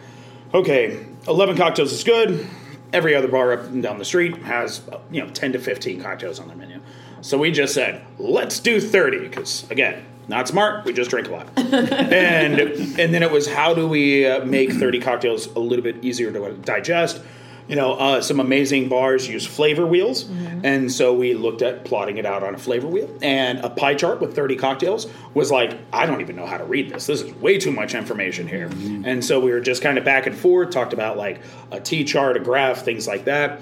okay, 0.53 1.07
11 1.27 1.57
cocktails 1.57 1.93
is 1.93 2.05
good. 2.05 2.47
Every 2.93 3.15
other 3.15 3.29
bar 3.29 3.53
up 3.53 3.61
and 3.61 3.83
down 3.83 3.99
the 3.99 4.05
street 4.05 4.37
has 4.43 4.83
you 5.11 5.23
know 5.23 5.31
10 5.31 5.53
to 5.53 5.59
15 5.59 6.03
cocktails 6.03 6.41
on 6.41 6.49
their 6.49 6.57
menu. 6.57 6.81
So 7.23 7.39
we 7.39 7.53
just 7.53 7.73
said, 7.73 8.05
let's 8.19 8.59
do 8.59 8.81
30 8.81 9.29
because 9.29 9.71
again, 9.71 10.05
not 10.31 10.49
smart. 10.49 10.85
We 10.87 10.95
just 10.95 11.11
drink 11.11 11.29
a 11.29 11.33
lot, 11.33 11.49
and 11.57 12.59
and 12.99 13.13
then 13.15 13.23
it 13.23 13.31
was 13.31 13.47
how 13.47 13.75
do 13.75 13.87
we 13.87 14.27
uh, 14.27 14.45
make 14.45 14.73
30 14.73 15.01
cocktails 15.01 15.47
a 15.49 15.59
little 15.59 15.83
bit 15.83 16.03
easier 16.03 16.33
to 16.33 16.53
digest. 16.55 17.21
You 17.69 17.77
know, 17.77 17.93
uh, 17.95 18.21
some 18.21 18.41
amazing 18.41 18.89
bars 18.89 19.29
use 19.29 19.47
flavor 19.47 19.87
wheels, 19.87 20.29
and 20.65 20.91
so 20.91 21.15
we 21.15 21.35
looked 21.35 21.63
at 21.63 21.85
plotting 21.85 22.17
it 22.17 22.27
out 22.27 22.43
on 22.43 22.53
a 22.55 22.59
flavor 22.59 22.89
wheel. 22.89 23.09
And 23.23 23.61
a 23.61 23.71
pie 23.71 23.95
chart 23.95 24.21
with 24.21 24.35
30 24.35 24.57
cocktails 24.57 25.07
was 25.35 25.53
like, 25.53 25.79
I 25.93 26.05
don't 26.05 26.21
even 26.21 26.35
know 26.35 26.47
how 26.47 26.59
to 26.59 26.65
read 26.65 26.91
this. 26.91 27.07
This 27.07 27.23
is 27.23 27.33
way 27.35 27.59
too 27.59 27.71
much 27.71 27.95
information 27.95 28.49
here. 28.49 28.69
And 29.05 29.25
so 29.25 29.39
we 29.39 29.53
were 29.53 29.61
just 29.61 29.83
kind 29.83 29.99
of 29.99 30.05
back 30.05 30.27
and 30.27 30.37
forth, 30.37 30.71
talked 30.71 30.93
about 30.93 31.17
like 31.17 31.43
a 31.71 31.79
T 31.79 32.03
chart, 32.03 32.37
a 32.37 32.41
graph, 32.41 32.83
things 32.83 33.07
like 33.07 33.27
that. 33.27 33.61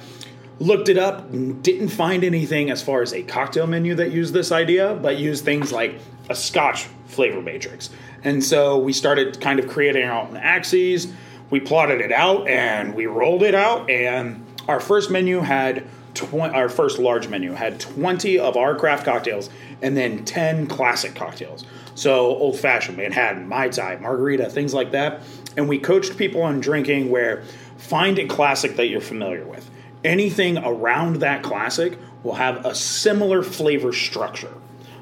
Looked 0.58 0.88
it 0.88 0.96
up, 0.98 1.30
didn't 1.30 1.90
find 1.90 2.24
anything 2.24 2.70
as 2.70 2.82
far 2.82 3.02
as 3.02 3.12
a 3.12 3.22
cocktail 3.22 3.66
menu 3.66 3.94
that 3.96 4.10
used 4.10 4.32
this 4.32 4.50
idea, 4.50 4.98
but 5.00 5.18
used 5.18 5.44
things 5.44 5.70
like 5.70 6.00
a 6.28 6.34
Scotch 6.34 6.84
flavor 7.06 7.40
matrix. 7.40 7.90
And 8.24 8.42
so 8.42 8.78
we 8.78 8.92
started 8.92 9.40
kind 9.40 9.58
of 9.58 9.68
creating 9.68 10.04
our 10.04 10.26
own 10.26 10.36
axes. 10.36 11.08
We 11.50 11.60
plotted 11.60 12.00
it 12.00 12.12
out 12.12 12.46
and 12.48 12.94
we 12.94 13.06
rolled 13.06 13.42
it 13.42 13.54
out, 13.54 13.88
and 13.88 14.44
our 14.68 14.80
first 14.80 15.10
menu 15.10 15.38
had 15.40 15.84
tw- 16.14 16.34
our 16.34 16.68
first 16.68 16.98
large 16.98 17.28
menu 17.28 17.52
had 17.52 17.80
20 17.80 18.38
of 18.38 18.56
our 18.56 18.74
craft 18.74 19.04
cocktails 19.06 19.48
and 19.80 19.96
then 19.96 20.24
10 20.24 20.66
classic 20.66 21.14
cocktails. 21.14 21.64
So 21.94 22.26
old 22.26 22.58
fashioned, 22.58 22.98
Manhattan, 22.98 23.48
Mai 23.48 23.68
Tai, 23.70 23.96
margarita, 23.96 24.50
things 24.50 24.74
like 24.74 24.90
that. 24.90 25.22
And 25.56 25.68
we 25.68 25.78
coached 25.78 26.16
people 26.16 26.42
on 26.42 26.60
drinking 26.60 27.08
where 27.10 27.44
find 27.78 28.18
a 28.18 28.26
classic 28.26 28.76
that 28.76 28.88
you're 28.88 29.00
familiar 29.00 29.44
with. 29.44 29.70
anything 30.04 30.58
around 30.58 31.16
that 31.16 31.42
classic 31.42 31.98
will 32.22 32.34
have 32.34 32.64
a 32.64 32.74
similar 32.74 33.42
flavor 33.42 33.92
structure. 33.92 34.52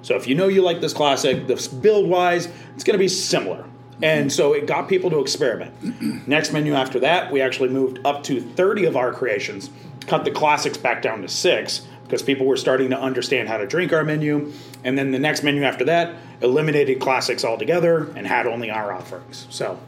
So 0.07 0.15
if 0.15 0.29
you 0.29 0.37
know 0.37 0.47
you 0.47 0.63
like 0.63 0.81
this 0.81 0.93
classic, 0.93 1.49
this 1.49 1.67
build 1.67 2.09
wise, 2.09 2.47
it's 2.77 2.85
going 2.85 2.95
to 2.95 2.99
be 3.03 3.09
similar. 3.09 3.65
And 4.01 4.33
so 4.33 4.53
it 4.53 4.69
got 4.69 4.89
people 4.89 5.11
to 5.11 5.19
experiment. 5.19 5.75
Next 6.29 6.53
menu 6.53 6.75
after 6.75 7.01
that, 7.01 7.33
we 7.33 7.41
actually 7.41 7.71
moved 7.71 7.99
up 8.05 8.23
to 8.25 8.41
30 8.41 8.85
of 8.85 8.97
our 8.97 9.13
creations, 9.13 9.69
cut 10.07 10.25
the 10.25 10.31
classics 10.31 10.77
back 10.77 11.03
down 11.03 11.23
to 11.23 11.29
six 11.29 11.89
because 12.05 12.23
people 12.23 12.47
were 12.47 12.57
starting 12.57 12.91
to 12.91 13.01
understand 13.01 13.49
how 13.49 13.57
to 13.57 13.67
drink 13.67 13.93
our 13.93 14.05
menu. 14.05 14.53
And 14.85 14.97
then 14.97 15.11
the 15.11 15.19
next 15.19 15.43
menu 15.43 15.65
after 15.65 15.85
that, 15.87 16.15
eliminated 16.41 17.01
classics 17.01 17.45
altogether 17.45 18.09
and 18.15 18.29
had 18.29 18.47
only 18.47 18.71
our 18.71 18.93
offerings. 18.93 19.49
So 19.51 19.81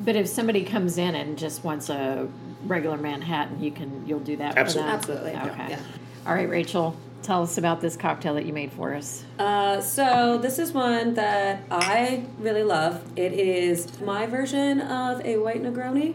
But 0.00 0.16
if 0.16 0.26
somebody 0.26 0.64
comes 0.64 0.98
in 0.98 1.14
and 1.14 1.38
just 1.38 1.62
wants 1.62 1.88
a 1.88 2.26
regular 2.64 2.96
Manhattan, 2.96 3.62
you 3.62 3.70
can 3.70 4.08
you'll 4.08 4.18
do 4.18 4.34
that 4.38 4.58
Absolutely. 4.58 4.98
for 5.02 5.12
them. 5.12 5.36
Absolutely. 5.36 5.52
Okay. 5.52 5.70
Yeah. 5.70 5.80
All 6.26 6.34
right, 6.34 6.48
Rachel, 6.48 6.96
tell 7.22 7.42
us 7.42 7.58
about 7.58 7.80
this 7.80 7.96
cocktail 7.96 8.34
that 8.34 8.46
you 8.46 8.52
made 8.52 8.72
for 8.72 8.94
us. 8.94 9.24
Uh, 9.38 9.80
so 9.80 10.38
this 10.38 10.58
is 10.58 10.72
one 10.72 11.14
that 11.14 11.62
I 11.70 12.24
really 12.38 12.62
love. 12.64 13.02
It 13.16 13.32
is 13.32 14.00
my 14.00 14.26
version 14.26 14.80
of 14.80 15.24
a 15.24 15.38
white 15.38 15.62
Negroni, 15.62 16.14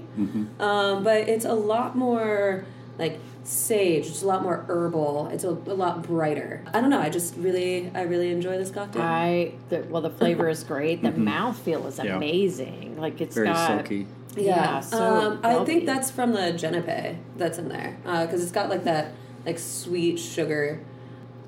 um, 0.62 1.04
but 1.04 1.30
it's 1.30 1.46
a 1.46 1.54
lot 1.54 1.96
more 1.96 2.66
like 2.98 3.20
sage. 3.44 4.08
It's 4.08 4.22
a 4.22 4.28
lot 4.28 4.44
more 4.44 4.66
herbal. 4.68 5.30
It's 5.32 5.44
a, 5.44 5.50
a 5.50 5.76
lot 5.76 6.04
brighter. 6.04 6.64
I 6.74 6.82
don't 6.82 6.90
know. 6.90 7.00
I 7.00 7.10
just 7.10 7.36
really, 7.38 7.90
I 7.96 8.02
really 8.02 8.32
enjoy 8.32 8.58
this 8.58 8.70
cocktail. 8.72 9.02
I 9.02 9.54
the, 9.70 9.86
well, 9.90 10.02
the 10.02 10.10
flavor 10.10 10.50
is 10.50 10.64
great. 10.64 11.02
The 11.02 11.12
mouthfeel 11.12 11.86
is 11.88 12.00
Yeah. 12.00 12.18
amazing. 12.18 13.00
Like 13.00 13.22
it's 13.22 13.36
Very 13.36 13.48
got 13.48 13.68
silky. 13.68 14.08
Yeah, 14.36 14.82
so 14.82 15.04
um, 15.04 15.40
I 15.44 15.66
think 15.66 15.88
that's 15.88 16.12
from 16.12 16.34
the 16.34 16.54
Genepe 16.54 17.18
that's 17.38 17.58
in 17.58 17.70
there 17.70 17.98
because 18.04 18.44
it's 18.44 18.52
got 18.52 18.70
like 18.70 18.84
that 18.84 19.14
like 19.46 19.58
sweet 19.58 20.20
sugar. 20.20 20.82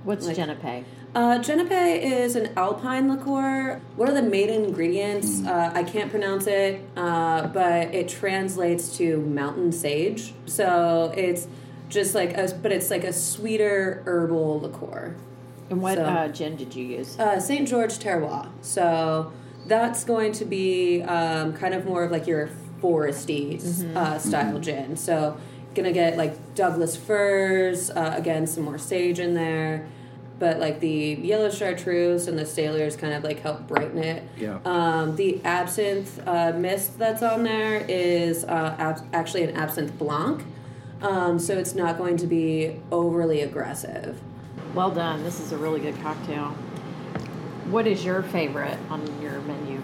What's 0.03 0.27
like- 0.27 0.35
Genepe? 0.37 0.83
Uh, 1.15 1.39
Genepe 1.39 2.01
is 2.03 2.35
an 2.35 2.49
alpine 2.55 3.09
liqueur. 3.09 3.81
What 3.95 4.07
are 4.09 4.13
the 4.13 4.21
main 4.21 4.49
Mm. 4.49 4.67
ingredients? 4.67 5.43
Uh, 5.45 5.71
I 5.73 5.81
can't 5.83 6.11
pronounce 6.11 6.45
it, 6.45 6.81
uh, 6.95 7.47
but 7.47 7.93
it 7.95 8.07
translates 8.07 8.95
to 8.97 9.17
mountain 9.21 9.71
sage. 9.71 10.33
So 10.45 11.11
it's 11.17 11.47
just 11.89 12.13
like 12.13 12.37
a, 12.37 12.53
but 12.61 12.71
it's 12.71 12.91
like 12.91 13.03
a 13.03 13.11
sweeter 13.13 14.03
herbal 14.05 14.59
liqueur. 14.61 15.15
And 15.71 15.81
what 15.81 15.97
So- 15.97 16.03
uh, 16.03 16.27
gin 16.27 16.55
did 16.55 16.75
you 16.75 16.85
use? 16.85 17.17
Uh, 17.19 17.39
St. 17.39 17.67
George 17.67 17.97
Terroir. 17.97 18.47
So 18.61 19.31
that's 19.67 20.03
going 20.03 20.31
to 20.33 20.45
be 20.45 21.01
um, 21.01 21.53
kind 21.53 21.73
of 21.73 21.85
more 21.85 22.03
of 22.03 22.11
like 22.11 22.27
your 22.27 22.49
foresty 22.81 23.59
uh, 23.95 24.17
style 24.19 24.59
gin. 24.59 24.95
So 24.95 25.37
gonna 25.81 25.93
get 25.93 26.17
like 26.17 26.55
Douglas 26.55 26.95
firs, 26.95 27.89
uh, 27.89 28.13
again 28.17 28.47
some 28.47 28.63
more 28.63 28.77
sage 28.77 29.19
in 29.19 29.33
there, 29.33 29.87
but 30.39 30.59
like 30.59 30.79
the 30.79 31.17
yellow 31.21 31.49
chartreuse 31.49 32.27
and 32.27 32.37
the 32.37 32.45
Salers 32.45 32.97
kind 32.97 33.13
of 33.13 33.23
like 33.23 33.39
help 33.39 33.67
brighten 33.67 33.97
it. 33.97 34.23
Yeah. 34.37 34.59
Um, 34.65 35.15
the 35.15 35.41
absinthe 35.43 36.21
uh, 36.27 36.53
mist 36.53 36.97
that's 36.97 37.21
on 37.23 37.43
there 37.43 37.85
is 37.87 38.43
uh, 38.45 38.75
ab- 38.77 39.05
actually 39.13 39.43
an 39.43 39.55
absinthe 39.55 39.97
blanc. 39.97 40.43
Um, 41.01 41.39
so 41.39 41.57
it's 41.57 41.75
not 41.75 41.97
going 41.97 42.17
to 42.17 42.27
be 42.27 42.79
overly 42.91 43.41
aggressive. 43.41 44.19
Well 44.73 44.91
done. 44.91 45.23
This 45.23 45.39
is 45.39 45.51
a 45.51 45.57
really 45.57 45.79
good 45.79 45.99
cocktail. 46.01 46.49
What 47.69 47.87
is 47.87 48.03
your 48.03 48.21
favorite 48.23 48.77
on 48.89 49.21
your 49.21 49.39
menu? 49.41 49.81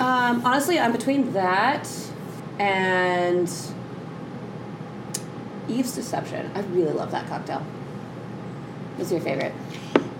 Um, 0.00 0.44
honestly, 0.44 0.78
I'm 0.78 0.92
between 0.92 1.32
that 1.32 1.88
and 2.58 3.50
Eve's 5.68 5.94
Deception. 5.94 6.50
I 6.54 6.60
really 6.60 6.92
love 6.92 7.10
that 7.10 7.28
cocktail. 7.28 7.60
What's 8.96 9.12
your 9.12 9.20
favorite? 9.20 9.52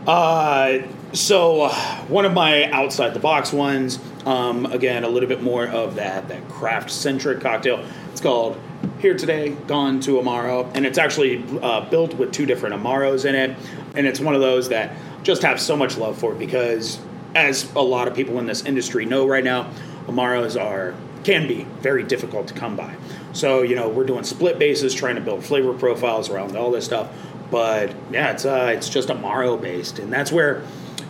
Uh, 0.06 0.86
so 1.12 1.62
uh, 1.62 1.74
one 2.06 2.24
of 2.24 2.32
my 2.32 2.70
outside 2.70 3.12
the 3.14 3.20
box 3.20 3.52
ones, 3.52 3.98
um, 4.24 4.66
again, 4.66 5.04
a 5.04 5.08
little 5.08 5.28
bit 5.28 5.42
more 5.42 5.66
of 5.66 5.96
that 5.96 6.28
that 6.28 6.48
craft 6.48 6.90
centric 6.90 7.40
cocktail. 7.40 7.84
It's 8.12 8.20
called 8.20 8.58
Here 9.00 9.16
Today, 9.16 9.50
Gone 9.66 10.00
to 10.00 10.12
Amaro, 10.12 10.70
and 10.74 10.86
it's 10.86 10.98
actually 10.98 11.44
uh, 11.62 11.88
built 11.90 12.14
with 12.14 12.32
two 12.32 12.46
different 12.46 12.74
Amaros 12.74 13.24
in 13.24 13.34
it, 13.34 13.56
and 13.96 14.06
it's 14.06 14.20
one 14.20 14.34
of 14.34 14.40
those 14.40 14.68
that 14.68 14.92
just 15.22 15.42
have 15.42 15.60
so 15.60 15.76
much 15.76 15.96
love 15.98 16.16
for 16.16 16.34
because, 16.34 16.98
as 17.34 17.70
a 17.74 17.80
lot 17.80 18.08
of 18.08 18.14
people 18.14 18.38
in 18.38 18.46
this 18.46 18.64
industry 18.64 19.04
know 19.04 19.26
right 19.26 19.44
now, 19.44 19.70
Amaros 20.06 20.60
are 20.60 20.94
can 21.24 21.46
be 21.46 21.64
very 21.80 22.02
difficult 22.02 22.48
to 22.48 22.54
come 22.54 22.76
by. 22.76 22.94
So 23.32 23.62
you 23.62 23.74
know 23.74 23.88
we're 23.88 24.06
doing 24.06 24.24
split 24.24 24.58
bases, 24.58 24.94
trying 24.94 25.16
to 25.16 25.20
build 25.20 25.44
flavor 25.44 25.72
profiles 25.72 26.30
around 26.30 26.56
all 26.56 26.70
this 26.70 26.84
stuff. 26.84 27.10
But 27.50 27.94
yeah, 28.10 28.32
it's 28.32 28.44
uh, 28.44 28.72
it's 28.74 28.88
just 28.88 29.08
Amaro 29.08 29.60
based, 29.60 29.98
and 29.98 30.12
that's 30.12 30.32
where 30.32 30.62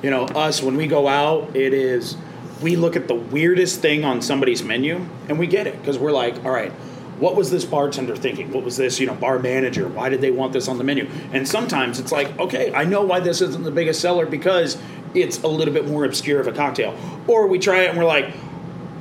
you 0.02 0.10
know 0.10 0.24
us 0.24 0.62
when 0.62 0.76
we 0.76 0.86
go 0.86 1.08
out, 1.08 1.56
it 1.56 1.72
is 1.72 2.16
we 2.62 2.76
look 2.76 2.96
at 2.96 3.08
the 3.08 3.14
weirdest 3.14 3.80
thing 3.80 4.04
on 4.04 4.20
somebody's 4.20 4.62
menu 4.62 5.06
and 5.28 5.38
we 5.38 5.46
get 5.46 5.66
it 5.66 5.78
because 5.78 5.98
we're 5.98 6.12
like, 6.12 6.44
all 6.44 6.50
right. 6.50 6.72
What 7.18 7.34
was 7.34 7.50
this 7.50 7.64
bartender 7.64 8.14
thinking? 8.14 8.52
What 8.52 8.62
was 8.62 8.76
this, 8.76 9.00
you 9.00 9.06
know, 9.06 9.14
bar 9.14 9.40
manager? 9.40 9.88
Why 9.88 10.08
did 10.08 10.20
they 10.20 10.30
want 10.30 10.52
this 10.52 10.68
on 10.68 10.78
the 10.78 10.84
menu? 10.84 11.10
And 11.32 11.48
sometimes 11.48 11.98
it's 11.98 12.12
like, 12.12 12.38
okay, 12.38 12.72
I 12.72 12.84
know 12.84 13.02
why 13.02 13.18
this 13.18 13.40
isn't 13.40 13.64
the 13.64 13.72
biggest 13.72 14.00
seller 14.00 14.24
because 14.24 14.78
it's 15.14 15.42
a 15.42 15.48
little 15.48 15.74
bit 15.74 15.88
more 15.88 16.04
obscure 16.04 16.38
of 16.38 16.46
a 16.46 16.52
cocktail. 16.52 16.96
Or 17.26 17.48
we 17.48 17.58
try 17.58 17.80
it 17.80 17.88
and 17.88 17.98
we're 17.98 18.04
like, 18.04 18.32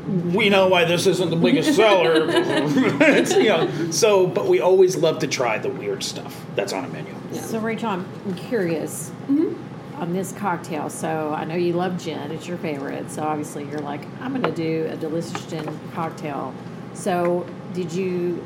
we 0.07 0.49
know 0.49 0.67
why 0.67 0.85
this 0.85 1.05
isn't 1.05 1.29
the 1.29 1.35
biggest 1.35 1.75
seller. 1.75 2.25
it's, 2.29 3.35
you 3.35 3.49
know, 3.49 3.91
so, 3.91 4.25
but 4.25 4.47
we 4.47 4.61
always 4.61 4.95
love 4.95 5.19
to 5.19 5.27
try 5.27 5.57
the 5.57 5.69
weird 5.69 6.03
stuff 6.03 6.45
that's 6.55 6.73
on 6.73 6.85
a 6.85 6.87
menu. 6.89 7.13
So, 7.33 7.59
Rachel, 7.59 7.89
I'm 7.89 8.05
I'm 8.25 8.35
curious 8.35 9.11
mm-hmm. 9.27 10.01
on 10.01 10.13
this 10.13 10.31
cocktail. 10.31 10.89
So, 10.89 11.33
I 11.33 11.43
know 11.43 11.55
you 11.55 11.73
love 11.73 12.01
gin; 12.01 12.31
it's 12.31 12.47
your 12.47 12.57
favorite. 12.57 13.11
So, 13.11 13.23
obviously, 13.23 13.65
you're 13.65 13.79
like, 13.79 14.01
I'm 14.21 14.31
going 14.31 14.43
to 14.43 14.51
do 14.51 14.87
a 14.91 14.95
delicious 14.95 15.45
gin 15.47 15.79
cocktail. 15.93 16.53
So, 16.93 17.45
did 17.73 17.91
you? 17.91 18.45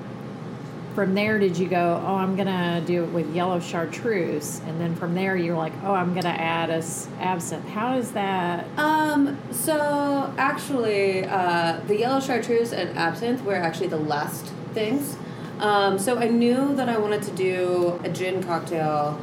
From 0.95 1.13
there, 1.15 1.39
did 1.39 1.57
you 1.57 1.69
go? 1.69 2.03
Oh, 2.05 2.15
I'm 2.15 2.35
to 2.47 2.83
do 2.85 3.05
it 3.05 3.11
with 3.11 3.33
yellow 3.33 3.61
chartreuse, 3.61 4.59
and 4.67 4.79
then 4.81 4.93
from 4.95 5.15
there, 5.15 5.37
you're 5.37 5.55
like, 5.55 5.71
oh, 5.85 5.93
I'm 5.93 6.13
to 6.25 6.29
add 6.41 6.69
a 6.69 6.75
s- 6.75 7.07
absinthe. 7.21 7.65
how 7.69 7.95
is 7.97 8.11
that? 8.11 8.65
Um, 8.77 9.37
so 9.51 10.33
actually, 10.37 11.23
uh, 11.25 11.79
the 11.87 11.97
yellow 11.97 12.19
chartreuse 12.19 12.73
and 12.73 12.97
absinthe 12.97 13.41
were 13.45 13.55
actually 13.55 13.87
the 13.87 13.97
last 13.97 14.47
things. 14.73 15.15
Um, 15.59 15.97
so 15.97 16.17
I 16.17 16.27
knew 16.27 16.75
that 16.75 16.89
I 16.89 16.97
wanted 16.97 17.21
to 17.23 17.31
do 17.31 17.99
a 18.03 18.09
gin 18.09 18.43
cocktail 18.43 19.17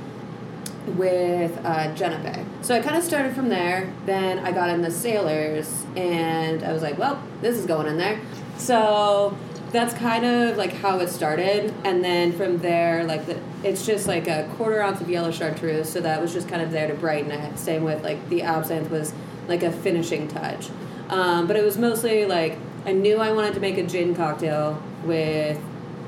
with 0.96 1.54
uh, 1.66 1.94
Genepe. 1.94 2.46
So 2.62 2.74
I 2.76 2.80
kind 2.80 2.96
of 2.96 3.02
started 3.04 3.34
from 3.34 3.50
there. 3.50 3.92
Then 4.06 4.38
I 4.38 4.52
got 4.52 4.70
in 4.70 4.80
the 4.80 4.90
Salers, 4.90 5.84
and 5.96 6.62
I 6.64 6.72
was 6.72 6.80
like, 6.80 6.96
well, 6.96 7.22
this 7.42 7.58
is 7.58 7.66
going 7.66 7.88
in 7.88 7.98
there. 7.98 8.18
So 8.56 9.36
that's 9.70 9.94
kind 9.94 10.24
of 10.24 10.56
like 10.56 10.72
how 10.72 10.98
it 11.00 11.08
started. 11.08 11.74
And 11.84 12.02
then 12.02 12.32
from 12.32 12.58
there, 12.58 13.04
like 13.04 13.26
the, 13.26 13.38
it's 13.62 13.84
just 13.84 14.06
like 14.06 14.26
a 14.26 14.48
quarter 14.56 14.80
ounce 14.80 15.00
of 15.00 15.10
yellow 15.10 15.30
chartreuse. 15.30 15.90
So 15.90 16.00
that 16.00 16.20
was 16.20 16.32
just 16.32 16.48
kind 16.48 16.62
of 16.62 16.70
there 16.70 16.88
to 16.88 16.94
brighten 16.94 17.30
it. 17.30 17.58
Same 17.58 17.84
with 17.84 18.02
like 18.02 18.28
the 18.28 18.42
absinthe 18.42 18.90
was 18.90 19.12
like 19.46 19.62
a 19.62 19.70
finishing 19.70 20.28
touch. 20.28 20.70
Um, 21.08 21.46
but 21.46 21.56
it 21.56 21.64
was 21.64 21.78
mostly 21.78 22.26
like 22.26 22.58
I 22.84 22.92
knew 22.92 23.18
I 23.18 23.32
wanted 23.32 23.54
to 23.54 23.60
make 23.60 23.76
a 23.78 23.82
gin 23.82 24.14
cocktail 24.14 24.82
with 25.04 25.60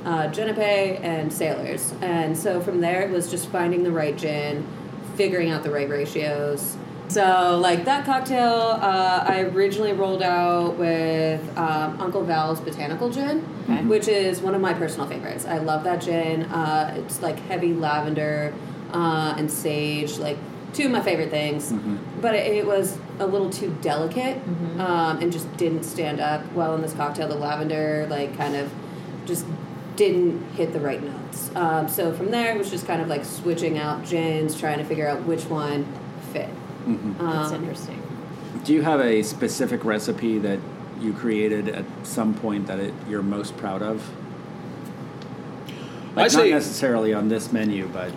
uh, 0.05 0.33
and 0.33 1.33
Salers. 1.33 1.93
And 2.00 2.37
so 2.37 2.61
from 2.61 2.81
there, 2.81 3.02
it 3.02 3.11
was 3.11 3.31
just 3.31 3.49
finding 3.49 3.83
the 3.83 3.93
right 3.93 4.17
gin, 4.17 4.67
figuring 5.17 5.50
out 5.50 5.62
the 5.62 5.71
right 5.71 5.88
ratios. 5.88 6.76
So, 7.11 7.59
like 7.61 7.85
that 7.87 8.05
cocktail, 8.07 8.79
uh, 8.81 9.25
I 9.26 9.40
originally 9.52 9.93
rolled 9.93 10.23
out 10.23 10.76
with 10.76 11.40
um, 11.59 12.00
Uncle 12.00 12.23
Val's 12.23 12.61
Botanical 12.61 13.11
Gin, 13.11 13.45
Okay. 13.64 13.83
which 13.85 14.07
is 14.07 14.40
one 14.40 14.55
of 14.55 14.61
my 14.61 14.73
personal 14.75 15.09
favorites. 15.09 15.45
I 15.45 15.59
love 15.59 15.83
that 15.85 16.00
gin. 16.02 16.45
Uh, 16.45 16.95
it's 16.99 17.21
like 17.21 17.40
heavy 17.40 17.75
lavender 17.75 18.55
uh, 18.93 19.35
and 19.37 19.50
sage, 19.50 20.19
like 20.19 20.38
two 20.73 20.85
of 20.87 20.93
my 20.93 21.00
favorite 21.02 21.31
things. 21.31 21.73
But 22.21 22.37
it, 22.37 22.47
it 22.59 22.64
was 22.67 22.97
a 23.19 23.26
little 23.26 23.50
too 23.50 23.76
delicate 23.83 24.40
um, 24.79 25.19
and 25.21 25.33
just 25.33 25.55
didn't 25.57 25.83
stand 25.83 26.21
up 26.21 26.45
well 26.52 26.76
in 26.76 26.81
this 26.83 26.93
cocktail. 26.93 27.26
The 27.26 27.35
lavender, 27.35 28.07
like, 28.09 28.37
kind 28.37 28.55
of 28.55 28.71
just 29.26 29.47
didn't 29.97 30.45
hit 30.52 30.73
the 30.73 30.81
right 30.81 31.02
notes. 31.02 31.50
Um, 31.57 31.88
so 31.88 32.12
from 32.12 32.31
there, 32.31 32.55
it 32.55 32.59
was 32.59 32.71
just 32.71 32.87
kind 32.87 33.02
of 33.02 33.09
like 33.09 33.25
switching 33.25 33.79
out 33.79 34.05
gins, 34.05 34.57
trying 34.59 34.79
to 34.79 34.85
figure 34.85 35.09
out 35.09 35.25
which 35.25 35.45
one 35.47 35.87
fit. 36.33 36.49
That's 36.87 37.51
Um, 37.53 37.55
interesting. 37.57 38.03
Do 38.65 38.73
you 38.73 38.83
have 38.83 39.01
a 39.01 39.23
specific 39.23 39.85
recipe 39.85 40.39
that 40.39 40.59
you 41.01 41.13
created 41.13 41.69
at 41.69 41.85
some 42.03 42.35
point 42.35 42.67
that 42.67 42.79
it, 42.79 42.93
you're 43.09 43.23
most 43.23 43.57
proud 43.57 43.83
of? 43.83 44.03
I 46.17 46.23
Like, 46.23 46.31
say- 46.31 46.51
not 46.51 46.57
necessarily 46.57 47.15
on 47.15 47.29
this 47.29 47.53
menu, 47.53 47.89
but 47.93 48.13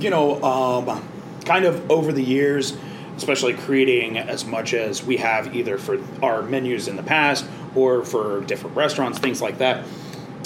you 0.00 0.10
know, 0.10 0.42
um, 0.44 1.02
kind 1.44 1.64
of 1.64 1.90
over 1.90 2.12
the 2.12 2.22
years, 2.22 2.76
especially 3.16 3.54
creating 3.54 4.18
as 4.18 4.44
much 4.44 4.74
as 4.74 5.04
we 5.04 5.16
have 5.16 5.54
either 5.56 5.78
for 5.78 5.98
our 6.22 6.42
menus 6.42 6.86
in 6.88 6.96
the 6.96 7.02
past 7.02 7.44
or 7.74 8.04
for 8.04 8.40
different 8.42 8.76
restaurants, 8.76 9.18
things 9.18 9.40
like 9.40 9.58
that. 9.58 9.84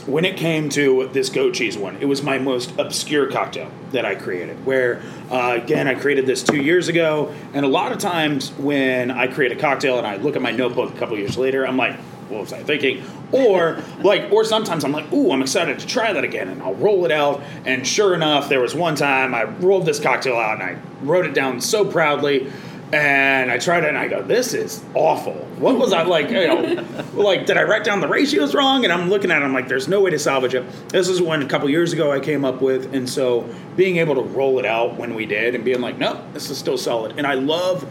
When 0.07 0.25
it 0.25 0.37
came 0.37 0.69
to 0.71 1.09
this 1.12 1.28
goat 1.28 1.55
cheese 1.55 1.76
one, 1.76 1.97
it 1.97 2.07
was 2.07 2.23
my 2.23 2.38
most 2.38 2.78
obscure 2.78 3.31
cocktail 3.31 3.71
that 3.93 4.05
I 4.05 4.14
created. 4.14 4.64
Where, 4.64 5.02
uh, 5.31 5.59
again, 5.62 5.87
I 5.87 5.95
created 5.95 6.26
this 6.26 6.43
two 6.43 6.62
years 6.62 6.88
ago, 6.88 7.35
and 7.52 7.64
a 7.64 7.69
lot 7.69 7.93
of 7.93 7.99
times 7.99 8.50
when 8.52 9.11
I 9.11 9.26
create 9.26 9.52
a 9.52 9.57
cocktail 9.57 9.99
and 9.99 10.07
I 10.07 10.17
look 10.17 10.37
at 10.37 10.43
my 10.43 10.50
notebook 10.50 10.95
a 10.95 10.99
couple 10.99 11.19
years 11.19 11.37
later, 11.37 11.67
I'm 11.67 11.76
like, 11.76 11.97
what 12.28 12.40
was 12.40 12.52
I 12.52 12.62
thinking? 12.62 13.02
Or 13.33 13.83
like, 14.00 14.31
or 14.33 14.45
sometimes 14.45 14.85
I'm 14.85 14.93
like, 14.93 15.11
ooh, 15.12 15.33
I'm 15.33 15.43
excited 15.43 15.78
to 15.78 15.87
try 15.87 16.12
that 16.12 16.25
again, 16.25 16.49
and 16.49 16.62
I'll 16.62 16.75
roll 16.75 17.05
it 17.05 17.12
out. 17.12 17.43
And 17.64 17.87
sure 17.87 18.14
enough, 18.14 18.49
there 18.49 18.61
was 18.61 18.75
one 18.75 18.95
time 18.95 19.35
I 19.35 19.45
rolled 19.45 19.87
this 19.87 20.00
cocktail 20.00 20.37
out 20.37 20.61
and 20.61 20.62
I 20.62 20.78
wrote 21.02 21.25
it 21.25 21.35
down 21.35 21.61
so 21.61 21.85
proudly. 21.85 22.50
And 22.92 23.50
I 23.50 23.59
tried 23.59 23.85
it 23.85 23.88
and 23.88 23.99
I 23.99 24.09
go, 24.09 24.23
this 24.23 24.54
is 24.54 24.83
awful. 24.95 25.35
What 25.59 25.76
was 25.76 25.92
I 25.92 26.04
like? 26.04 26.30
You 26.30 26.47
know, 26.47 26.85
like, 27.14 27.45
did 27.45 27.59
I 27.59 27.64
write 27.64 27.85
down 27.85 28.00
the 28.00 28.09
ratios 28.09 28.54
wrong? 28.54 28.85
And 28.85 28.92
I'm 28.92 29.11
looking 29.11 29.30
at 29.30 29.42
it, 29.42 29.45
I'm 29.45 29.52
like, 29.52 29.68
there's 29.68 29.88
no 29.88 30.00
way 30.00 30.11
to 30.11 30.18
salvage 30.18 30.54
it. 30.54 30.64
This 30.88 31.09
is 31.09 31.21
one 31.21 31.42
a 31.42 31.47
couple 31.47 31.68
years 31.68 31.92
ago 31.92 32.12
I 32.12 32.21
came 32.21 32.47
up 32.47 32.62
with. 32.62 32.95
And 32.95 33.09
so 33.09 33.47
being 33.76 33.99
able 33.99 34.14
to 34.14 34.23
roll 34.23 34.59
it 34.59 34.64
out 34.64 34.97
when 34.97 35.14
we 35.14 35.26
did 35.26 35.54
and 35.54 35.64
being 35.64 35.83
like, 35.83 35.99
no, 35.99 36.25
this 36.33 36.49
is 36.49 36.57
still 36.57 36.78
solid. 36.78 37.18
And 37.18 37.26
I 37.26 37.35
love 37.35 37.87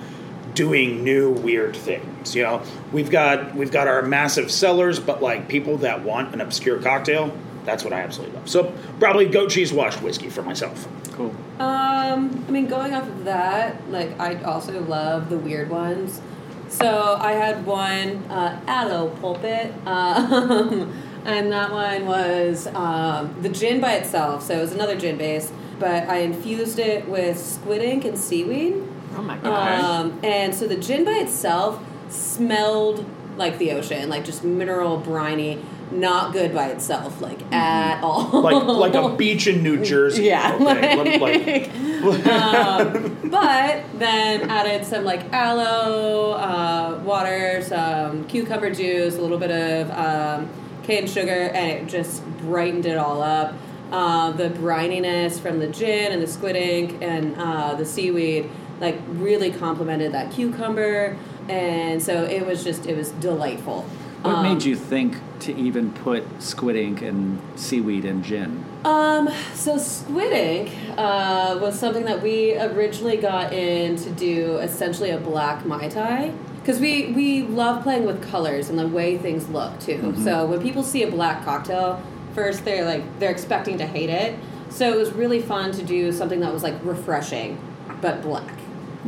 doing 0.58 1.04
new 1.04 1.30
weird 1.30 1.76
things. 1.76 2.36
You 2.36 2.42
know, 2.42 2.64
we've 2.92 3.12
got 3.12 3.54
we've 3.54 3.72
got 3.72 3.88
our 3.88 4.02
massive 4.02 4.50
sellers, 4.50 5.00
but 5.00 5.22
like 5.22 5.48
people 5.48 5.78
that 5.78 6.02
want 6.02 6.34
an 6.34 6.42
obscure 6.42 6.82
cocktail, 6.82 7.32
that's 7.68 7.84
what 7.84 7.92
I 7.92 8.00
absolutely 8.00 8.38
love. 8.38 8.50
So 8.50 8.74
probably 8.98 9.28
goat 9.28 9.52
cheese 9.52 9.74
washed 9.74 10.02
whiskey 10.02 10.30
for 10.30 10.42
myself. 10.42 10.88
Cool. 11.12 11.36
Um, 11.60 12.46
I 12.48 12.52
mean, 12.52 12.68
going 12.68 12.94
off 12.94 13.06
of 13.06 13.26
that, 13.26 13.92
like 13.92 14.18
I 14.20 14.42
also 14.44 14.82
love 14.82 15.30
the 15.30 15.38
weird 15.38 15.70
ones. 15.70 16.22
So 16.70 17.18
I 17.20 17.34
had 17.34 17.66
one 17.66 18.24
uh, 18.30 18.60
aloe 18.68 19.10
pulpit, 19.22 19.74
um, 19.86 20.94
and 21.26 21.52
that 21.52 21.72
one 21.72 22.06
was 22.06 22.68
um, 22.68 23.36
the 23.42 23.50
gin 23.50 23.82
by 23.82 23.96
itself. 23.96 24.44
So 24.44 24.58
it 24.58 24.62
was 24.62 24.72
another 24.72 24.98
gin 24.98 25.18
base, 25.18 25.52
but 25.78 26.08
I 26.08 26.20
infused 26.20 26.80
it 26.80 27.08
with 27.08 27.38
squid 27.38 27.82
ink 27.82 28.06
and 28.06 28.18
seaweed. 28.18 28.82
Oh 29.18 29.22
my 29.22 29.38
gosh. 29.38 29.84
Um, 29.84 30.20
and 30.24 30.56
so 30.56 30.68
the 30.68 30.78
gin 30.78 31.04
by 31.04 31.16
itself 31.16 31.84
smelled 32.10 33.06
like 33.36 33.58
the 33.58 33.72
ocean, 33.72 34.10
like 34.10 34.24
just 34.24 34.44
mineral 34.46 34.98
briny, 34.98 35.64
not 35.92 36.34
good 36.34 36.54
by 36.54 36.68
itself, 36.70 37.22
like 37.22 37.40
at 37.54 38.02
all. 38.04 38.42
Like 38.42 38.64
like 38.64 38.94
a 38.94 39.16
beach 39.18 39.48
in 39.48 39.64
New 39.64 39.84
Jersey. 39.84 40.24
Yeah. 40.24 40.56
Okay, 40.60 41.18
like- 41.20 42.28
um, 42.28 43.18
but 43.30 43.84
then 43.98 44.50
added 44.50 44.86
some 44.86 45.04
like 45.04 45.32
aloe, 45.34 46.32
uh, 46.34 47.02
water, 47.04 47.62
some 47.62 48.26
cucumber 48.28 48.70
juice, 48.74 49.18
a 49.18 49.22
little 49.22 49.38
bit 49.40 49.52
of 49.52 49.92
um, 49.92 50.50
cane 50.84 51.08
sugar, 51.08 51.50
and 51.54 51.70
it 51.72 51.88
just 51.88 52.24
brightened 52.40 52.86
it 52.86 52.98
all 52.98 53.22
up. 53.22 53.54
Uh, 53.92 54.32
the 54.32 54.50
brininess 54.50 55.40
from 55.40 55.60
the 55.60 55.68
gin 55.68 56.12
and 56.12 56.22
the 56.22 56.28
squid 56.28 56.58
ink 56.58 56.98
and 57.02 57.34
uh, 57.38 57.74
the 57.76 57.86
seaweed 57.86 58.50
like 58.82 59.00
really 59.08 59.50
complemented 59.50 60.12
that 60.12 60.30
cucumber, 60.32 61.18
and 61.50 62.04
so 62.04 62.24
it 62.26 62.46
was 62.46 62.64
just 62.64 62.86
it 62.86 62.96
was 62.98 63.12
delightful. 63.14 63.86
What 64.28 64.36
Um, 64.36 64.44
made 64.44 64.64
you 64.64 64.76
think 64.76 65.16
to 65.42 65.56
even 65.56 65.92
put 65.92 66.24
squid 66.42 66.76
ink 66.76 67.02
and 67.02 67.40
seaweed 67.56 68.04
in 68.04 68.24
gin? 68.24 68.66
Um, 68.84 69.30
so 69.54 69.78
squid 69.78 70.34
ink 70.34 70.72
uh, 70.98 71.58
was 71.62 71.80
something 71.80 72.04
that 72.06 72.22
we 72.22 72.58
originally 72.58 73.16
got 73.16 73.54
in 73.54 73.96
to 73.96 74.10
do 74.12 74.58
essentially 74.58 75.12
a 75.12 75.18
black 75.18 75.66
mai 75.66 75.88
tai 75.88 76.34
because 76.62 76.82
we 76.82 77.14
we 77.14 77.44
love 77.44 77.84
playing 77.84 78.06
with 78.06 78.22
colors 78.30 78.70
and 78.70 78.78
the 78.78 78.88
way 78.88 79.18
things 79.18 79.48
look 79.48 79.80
too. 79.80 80.14
So 80.22 80.46
when 80.46 80.62
people 80.62 80.84
see 80.84 81.04
a 81.04 81.10
black 81.10 81.46
cocktail, 81.46 82.02
first 82.36 82.66
they're 82.66 82.84
like 82.84 83.04
they're 83.20 83.32
expecting 83.32 83.78
to 83.78 83.86
hate 83.88 84.10
it. 84.10 84.38
So 84.70 84.92
it 84.92 84.98
was 84.98 85.14
really 85.14 85.42
fun 85.42 85.72
to 85.72 85.84
do 85.84 86.12
something 86.12 86.42
that 86.42 86.52
was 86.54 86.64
like 86.64 86.76
refreshing, 86.84 87.58
but 88.02 88.22
black, 88.22 88.52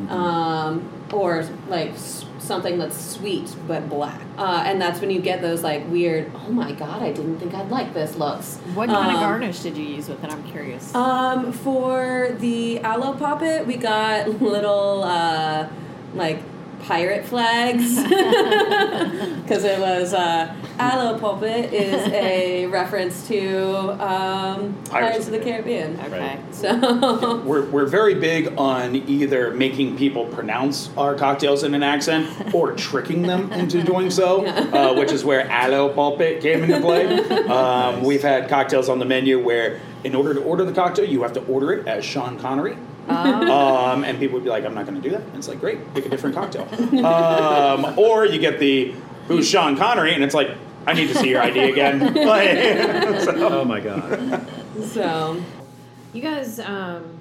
um, 0.07 0.89
or 1.13 1.43
like 1.67 1.93
something 2.39 2.77
that's 2.79 2.99
sweet 2.99 3.53
but 3.67 3.87
black. 3.89 4.19
Uh, 4.37 4.63
and 4.65 4.81
that's 4.81 4.99
when 5.01 5.09
you 5.11 5.19
get 5.21 5.41
those 5.41 5.61
like 5.63 5.87
weird. 5.89 6.31
Oh 6.35 6.49
my 6.49 6.71
god! 6.71 7.01
I 7.03 7.11
didn't 7.11 7.39
think 7.39 7.53
I'd 7.53 7.69
like 7.69 7.93
this 7.93 8.15
looks. 8.15 8.57
what 8.73 8.89
kind 8.89 9.09
of 9.11 9.15
Um, 9.17 9.21
garnish 9.21 9.59
did 9.59 9.77
you 9.77 9.85
use 9.85 10.07
with 10.09 10.23
it? 10.23 10.31
I'm 10.31 10.43
curious. 10.51 10.93
um, 10.95 11.51
for 11.51 12.35
the 12.39 12.79
aloe 12.81 13.13
puppet, 13.13 13.67
we 13.67 13.75
got 13.77 14.27
little 14.41 15.03
uh, 15.03 15.67
like 16.15 16.41
pirate 16.89 17.23
flags 17.23 17.97
because 19.43 19.63
it 19.63 19.79
was 19.79 20.11
uh, 20.11 20.51
aloe 20.79 21.19
puppet 21.19 21.71
is 21.71 22.11
a 22.13 22.65
reference 22.79 23.27
to 23.27 23.91
um, 24.03 24.75
Pirates 24.89 25.27
of 25.27 25.33
the 25.33 25.39
Caribbean. 25.39 25.99
okay. 25.99 26.39
So 26.51 27.43
We're, 27.45 27.69
we're 27.69 27.85
very 27.85 28.15
big 28.15 28.55
on 28.57 28.95
either 28.95 29.51
making 29.51 29.97
people 29.97 30.25
pronounce 30.25 30.89
our 30.97 31.13
cocktails 31.13 31.61
in 31.63 31.75
an 31.75 31.83
accent 31.83 32.55
or 32.55 32.73
tricking 32.73 33.21
them 33.21 33.51
into 33.51 33.83
doing 33.83 34.09
so, 34.09 34.47
uh, 34.47 34.95
which 34.95 35.11
is 35.11 35.23
where 35.23 35.47
aloe 35.47 35.93
pulpit 35.93 36.41
came 36.41 36.63
into 36.63 36.81
play. 36.81 37.05
Um, 37.49 38.03
we've 38.03 38.23
had 38.23 38.49
cocktails 38.49 38.89
on 38.89 38.97
the 38.97 39.05
menu 39.05 39.37
where, 39.37 39.79
in 40.03 40.15
order 40.15 40.33
to 40.33 40.41
order 40.41 40.65
the 40.65 40.73
cocktail, 40.73 41.05
you 41.05 41.21
have 41.21 41.33
to 41.33 41.45
order 41.45 41.71
it 41.71 41.87
as 41.87 42.03
Sean 42.03 42.39
Connery. 42.39 42.77
Um, 43.09 44.03
and 44.03 44.19
people 44.19 44.35
would 44.35 44.43
be 44.43 44.49
like, 44.49 44.65
I'm 44.65 44.73
not 44.73 44.85
going 44.85 45.01
to 45.01 45.01
do 45.01 45.09
that. 45.15 45.21
And 45.21 45.35
it's 45.37 45.47
like, 45.47 45.59
great, 45.59 45.93
pick 45.93 46.05
a 46.05 46.09
different 46.09 46.35
cocktail. 46.35 46.67
Um, 47.05 47.97
or 47.97 48.25
you 48.25 48.39
get 48.39 48.59
the, 48.59 48.93
who's 49.27 49.49
Sean 49.49 49.75
Connery? 49.75 50.13
And 50.13 50.23
it's 50.23 50.35
like, 50.35 50.49
I 50.85 50.93
need 50.93 51.07
to 51.07 51.15
see 51.15 51.29
your 51.29 51.41
ID 51.41 51.71
again. 51.71 51.99
Like, 52.13 53.19
so- 53.21 53.59
Oh 53.61 53.65
my 53.65 53.79
god. 53.79 54.47
so 54.83 55.41
You 56.13 56.21
guys, 56.21 56.59
um, 56.59 57.17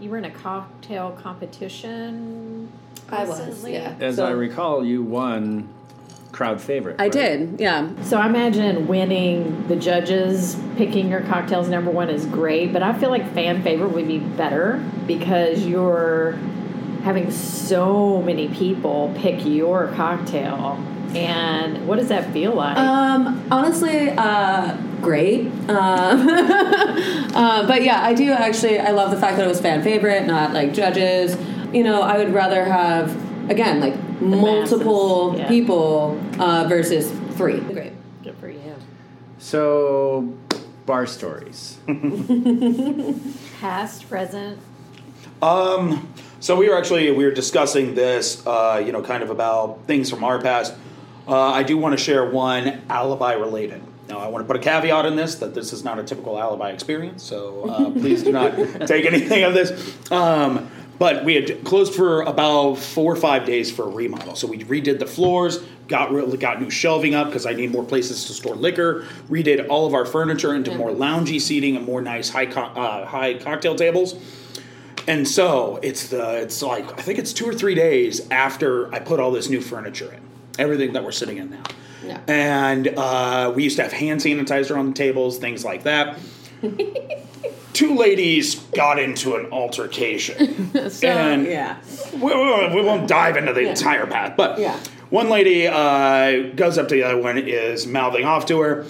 you 0.00 0.10
were 0.10 0.18
in 0.18 0.24
a 0.24 0.30
cocktail 0.30 1.12
competition. 1.22 2.70
I 3.08 3.24
was 3.24 3.38
recently? 3.40 3.74
yeah. 3.74 3.94
As 4.00 4.16
So- 4.16 4.26
I 4.26 4.30
recall, 4.30 4.84
you 4.84 5.02
won 5.02 5.68
crowd 6.36 6.60
favorite. 6.60 6.96
I 6.98 7.04
right? 7.04 7.12
did 7.12 7.58
yeah. 7.58 7.90
So 8.02 8.18
I 8.18 8.26
imagine 8.26 8.86
winning 8.86 9.66
the 9.68 9.76
judges 9.76 10.56
picking 10.76 11.08
your 11.08 11.22
cocktails 11.22 11.68
number 11.68 11.90
one 11.90 12.10
is 12.10 12.26
great, 12.26 12.72
but 12.72 12.82
I 12.82 12.92
feel 12.98 13.08
like 13.08 13.32
fan 13.32 13.62
favorite 13.62 13.92
would 13.92 14.06
be 14.06 14.18
better 14.18 14.84
because 15.06 15.64
you're 15.64 16.32
having 17.02 17.30
so 17.30 18.20
many 18.20 18.48
people 18.48 19.14
pick 19.16 19.46
your 19.46 19.88
cocktail. 19.94 20.78
And 21.14 21.88
what 21.88 21.98
does 21.98 22.08
that 22.08 22.30
feel 22.32 22.52
like? 22.52 22.76
Um, 22.76 23.46
honestly, 23.50 24.10
uh, 24.10 24.76
great. 25.00 25.46
Um, 25.70 26.28
uh, 26.28 27.66
but 27.66 27.82
yeah, 27.82 28.02
I 28.02 28.12
do 28.12 28.30
actually. 28.32 28.78
I 28.78 28.90
love 28.90 29.10
the 29.10 29.16
fact 29.16 29.38
that 29.38 29.46
it 29.46 29.48
was 29.48 29.60
fan 29.60 29.82
favorite, 29.82 30.26
not 30.26 30.52
like 30.52 30.74
judges. 30.74 31.38
You 31.72 31.82
know, 31.84 32.02
I 32.02 32.18
would 32.18 32.34
rather 32.34 32.64
have 32.64 33.16
again 33.50 33.80
like 33.80 33.94
multiple 34.20 35.32
masses, 35.32 35.40
yeah. 35.40 35.48
people 35.48 36.20
uh, 36.38 36.66
versus 36.68 37.10
three. 37.36 37.60
Great. 37.60 37.92
Good 38.22 38.36
for 38.38 38.48
you. 38.48 38.74
So, 39.38 40.34
bar 40.86 41.06
stories. 41.06 41.78
Past, 43.60 44.08
present. 44.08 44.58
Um, 45.42 46.12
so 46.40 46.56
we 46.56 46.68
were 46.68 46.76
actually 46.76 47.10
we 47.10 47.24
were 47.24 47.30
discussing 47.30 47.94
this, 47.94 48.46
uh, 48.46 48.82
you 48.84 48.92
know, 48.92 49.02
kind 49.02 49.22
of 49.22 49.30
about 49.30 49.80
things 49.86 50.10
from 50.10 50.24
our 50.24 50.40
past. 50.40 50.74
Uh, 51.28 51.50
I 51.50 51.62
do 51.62 51.76
want 51.76 51.98
to 51.98 52.02
share 52.02 52.24
one 52.24 52.82
alibi 52.88 53.32
related. 53.32 53.82
Now, 54.08 54.18
I 54.18 54.28
want 54.28 54.44
to 54.44 54.46
put 54.46 54.56
a 54.56 54.60
caveat 54.60 55.06
in 55.06 55.16
this 55.16 55.34
that 55.36 55.54
this 55.54 55.72
is 55.72 55.82
not 55.82 55.98
a 55.98 56.04
typical 56.04 56.38
alibi 56.38 56.70
experience, 56.70 57.24
so 57.24 57.68
uh, 57.68 57.90
please 57.90 58.22
do 58.22 58.30
not 58.30 58.54
take 58.86 59.04
anything 59.04 59.42
of 59.42 59.52
this. 59.52 60.10
Um, 60.12 60.70
but 60.98 61.24
we 61.24 61.34
had 61.34 61.64
closed 61.64 61.94
for 61.94 62.22
about 62.22 62.74
four 62.76 63.12
or 63.12 63.16
five 63.16 63.44
days 63.44 63.70
for 63.70 63.84
a 63.84 63.88
remodel. 63.88 64.34
So 64.36 64.46
we 64.46 64.58
redid 64.64 64.98
the 64.98 65.06
floors, 65.06 65.58
got 65.88 66.10
got 66.38 66.60
new 66.60 66.70
shelving 66.70 67.14
up 67.14 67.28
because 67.28 67.46
I 67.46 67.52
need 67.52 67.72
more 67.72 67.84
places 67.84 68.24
to 68.26 68.32
store 68.32 68.54
liquor. 68.54 69.06
Redid 69.28 69.68
all 69.68 69.86
of 69.86 69.94
our 69.94 70.06
furniture 70.06 70.54
into 70.54 70.74
more 70.74 70.90
loungy 70.90 71.40
seating 71.40 71.76
and 71.76 71.84
more 71.84 72.00
nice 72.00 72.28
high 72.28 72.46
co- 72.46 72.62
uh, 72.62 73.06
high 73.06 73.34
cocktail 73.34 73.74
tables. 73.74 74.14
And 75.08 75.26
so 75.26 75.78
it's 75.82 76.08
the 76.08 76.38
it's 76.38 76.62
like 76.62 76.98
I 76.98 77.02
think 77.02 77.18
it's 77.18 77.32
two 77.32 77.48
or 77.48 77.54
three 77.54 77.74
days 77.74 78.28
after 78.30 78.92
I 78.94 78.98
put 78.98 79.20
all 79.20 79.30
this 79.30 79.48
new 79.48 79.60
furniture 79.60 80.12
in, 80.12 80.20
everything 80.58 80.94
that 80.94 81.04
we're 81.04 81.12
sitting 81.12 81.36
in 81.36 81.50
now. 81.50 81.62
Yeah. 82.04 82.20
And 82.28 82.88
uh, 82.88 83.52
we 83.54 83.64
used 83.64 83.76
to 83.76 83.82
have 83.82 83.92
hand 83.92 84.20
sanitizer 84.20 84.76
on 84.76 84.88
the 84.88 84.94
tables, 84.94 85.38
things 85.38 85.64
like 85.64 85.84
that. 85.84 86.18
Two 87.76 87.94
ladies 87.94 88.54
got 88.74 88.98
into 88.98 89.36
an 89.36 89.52
altercation. 89.52 90.70
So 90.90 91.06
And- 91.08 91.44
yeah. 91.46 91.76
we, 92.14 92.20
we- 92.34 92.74
we 92.74 92.80
won't 92.82 93.06
dive 93.06 93.36
into 93.36 93.52
the 93.52 93.64
Yeah. 93.64 93.68
entire 93.70 94.06
path, 94.06 94.32
but 94.34 94.58
Yeah. 94.58 94.78
one 95.10 95.28
lady 95.28 95.66
uh, 95.66 96.54
goes 96.54 96.78
up 96.78 96.88
to 96.88 96.94
the 96.94 97.02
other 97.02 97.18
one, 97.18 97.36
is 97.36 97.86
mouthing 97.86 98.24
off 98.24 98.46
to 98.46 98.60
her, 98.60 98.86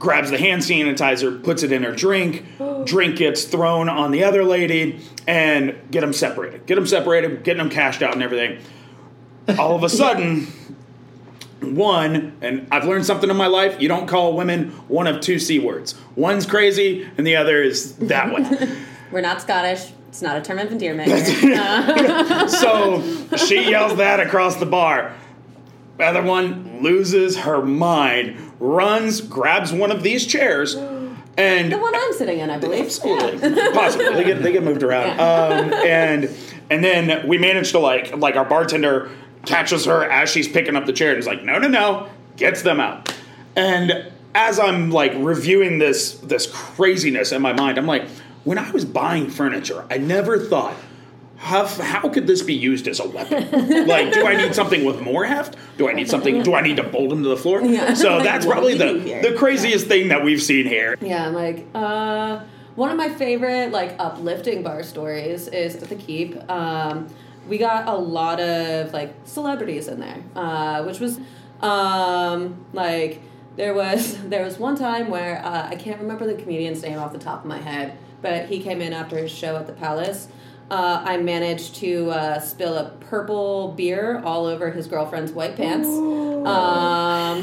grabs 0.00 0.32
the 0.32 0.38
hand 0.38 0.62
sanitizer, 0.62 1.40
puts 1.44 1.62
it 1.62 1.70
in 1.70 1.84
her 1.84 1.92
drink. 1.92 2.44
drink 2.84 3.14
gets 3.16 3.44
thrown 3.44 3.88
on 3.88 4.10
the 4.10 4.24
other 4.24 4.42
lady, 4.44 4.98
and 5.28 5.76
get 5.92 6.00
them 6.00 6.12
separated. 6.12 6.66
Get 6.66 6.74
them 6.74 6.86
separated, 6.88 7.44
getting 7.44 7.58
them 7.62 7.70
cashed 7.70 8.02
out 8.02 8.12
and 8.14 8.24
everything. 8.24 8.58
All 9.56 9.76
of 9.76 9.84
a 9.84 9.88
sudden, 9.88 10.48
one, 11.74 12.36
and 12.40 12.66
I've 12.70 12.84
learned 12.84 13.06
something 13.06 13.28
in 13.28 13.36
my 13.36 13.46
life. 13.46 13.80
You 13.80 13.88
don't 13.88 14.06
call 14.06 14.36
women 14.36 14.70
one 14.88 15.06
of 15.06 15.20
two 15.20 15.38
c 15.38 15.58
words. 15.58 15.94
One's 16.14 16.46
crazy, 16.46 17.08
and 17.16 17.26
the 17.26 17.36
other 17.36 17.62
is 17.62 17.96
that 17.96 18.32
one. 18.32 18.76
We're 19.10 19.20
not 19.20 19.40
Scottish. 19.40 19.92
It's 20.08 20.22
not 20.22 20.36
a 20.36 20.40
term 20.40 20.58
of 20.58 20.70
endearment. 20.72 21.10
here. 21.10 21.56
so 22.48 23.02
she 23.36 23.70
yells 23.70 23.96
that 23.96 24.20
across 24.20 24.56
the 24.56 24.66
bar. 24.66 25.14
Other 25.98 26.22
one 26.22 26.82
loses 26.82 27.38
her 27.38 27.62
mind, 27.62 28.52
runs, 28.60 29.20
grabs 29.20 29.72
one 29.72 29.90
of 29.90 30.02
these 30.02 30.26
chairs, 30.26 30.76
and 31.36 31.70
the 31.70 31.78
one 31.78 31.94
I'm 31.94 32.12
sitting 32.14 32.38
in, 32.38 32.50
I 32.50 32.58
believe. 32.58 32.86
Absolutely. 32.86 33.54
Possibly. 33.72 34.14
They 34.14 34.24
get 34.24 34.42
they 34.42 34.52
get 34.52 34.62
moved 34.62 34.82
around. 34.82 35.20
Um, 35.20 35.72
and 35.72 36.30
and 36.70 36.82
then 36.82 37.28
we 37.28 37.38
managed 37.38 37.72
to 37.72 37.78
like 37.78 38.16
like 38.16 38.36
our 38.36 38.44
bartender 38.44 39.10
catches 39.46 39.84
her 39.86 40.04
as 40.10 40.30
she's 40.30 40.48
picking 40.48 40.76
up 40.76 40.86
the 40.86 40.92
chair 40.92 41.10
and 41.10 41.18
is 41.18 41.26
like, 41.26 41.42
no, 41.42 41.58
no, 41.58 41.68
no, 41.68 42.08
gets 42.36 42.62
them 42.62 42.80
out. 42.80 43.14
And 43.54 44.12
as 44.34 44.58
I'm 44.58 44.90
like 44.90 45.12
reviewing 45.16 45.78
this 45.78 46.18
this 46.18 46.46
craziness 46.46 47.32
in 47.32 47.40
my 47.40 47.52
mind, 47.52 47.78
I'm 47.78 47.86
like, 47.86 48.08
when 48.44 48.58
I 48.58 48.70
was 48.70 48.84
buying 48.84 49.30
furniture, 49.30 49.86
I 49.90 49.98
never 49.98 50.38
thought 50.38 50.76
how, 51.36 51.66
how 51.66 52.08
could 52.08 52.26
this 52.26 52.42
be 52.42 52.54
used 52.54 52.88
as 52.88 52.98
a 52.98 53.08
weapon? 53.08 53.50
like, 53.86 54.12
do 54.12 54.26
I 54.26 54.36
need 54.36 54.54
something 54.54 54.84
with 54.84 55.00
more 55.00 55.24
heft? 55.24 55.56
Do 55.76 55.88
I 55.88 55.92
need 55.92 56.08
something? 56.08 56.42
Do 56.42 56.54
I 56.54 56.62
need 56.62 56.76
to 56.76 56.82
bolt 56.82 57.12
him 57.12 57.22
to 57.22 57.28
the 57.28 57.36
floor? 57.36 57.60
Yeah. 57.60 57.94
So 57.94 58.18
that's 58.22 58.46
probably 58.46 58.76
the, 58.76 59.20
the 59.22 59.34
craziest 59.36 59.86
thing 59.86 60.08
that 60.08 60.24
we've 60.24 60.42
seen 60.42 60.66
here. 60.66 60.96
Yeah, 61.00 61.26
I'm 61.26 61.34
like, 61.34 61.66
uh, 61.74 62.40
one 62.74 62.90
of 62.90 62.96
my 62.96 63.10
favorite 63.10 63.70
like 63.70 63.94
uplifting 63.98 64.62
bar 64.62 64.82
stories 64.82 65.48
is 65.48 65.76
at 65.76 65.88
the 65.88 65.94
Keep. 65.94 66.50
Um, 66.50 67.08
we 67.48 67.58
got 67.58 67.88
a 67.88 67.94
lot 67.96 68.40
of 68.40 68.92
like 68.92 69.14
celebrities 69.24 69.88
in 69.88 70.00
there, 70.00 70.22
uh, 70.34 70.82
which 70.84 71.00
was 71.00 71.20
um, 71.60 72.64
like 72.72 73.22
there 73.56 73.74
was 73.74 74.16
there 74.28 74.44
was 74.44 74.58
one 74.58 74.76
time 74.76 75.08
where 75.08 75.44
uh, 75.44 75.68
I 75.68 75.76
can't 75.76 76.00
remember 76.00 76.26
the 76.26 76.40
comedian's 76.40 76.82
name 76.82 76.98
off 76.98 77.12
the 77.12 77.18
top 77.18 77.40
of 77.40 77.46
my 77.46 77.58
head, 77.58 77.96
but 78.22 78.46
he 78.46 78.60
came 78.60 78.80
in 78.80 78.92
after 78.92 79.16
his 79.16 79.30
show 79.30 79.56
at 79.56 79.66
the 79.66 79.72
Palace. 79.72 80.28
Uh, 80.68 81.00
I 81.04 81.16
managed 81.18 81.76
to 81.76 82.10
uh, 82.10 82.40
spill 82.40 82.76
a 82.76 82.90
purple 82.98 83.72
beer 83.76 84.20
all 84.24 84.46
over 84.46 84.72
his 84.72 84.88
girlfriend's 84.88 85.30
white 85.30 85.56
pants. 85.56 85.86
Um, 86.46 87.38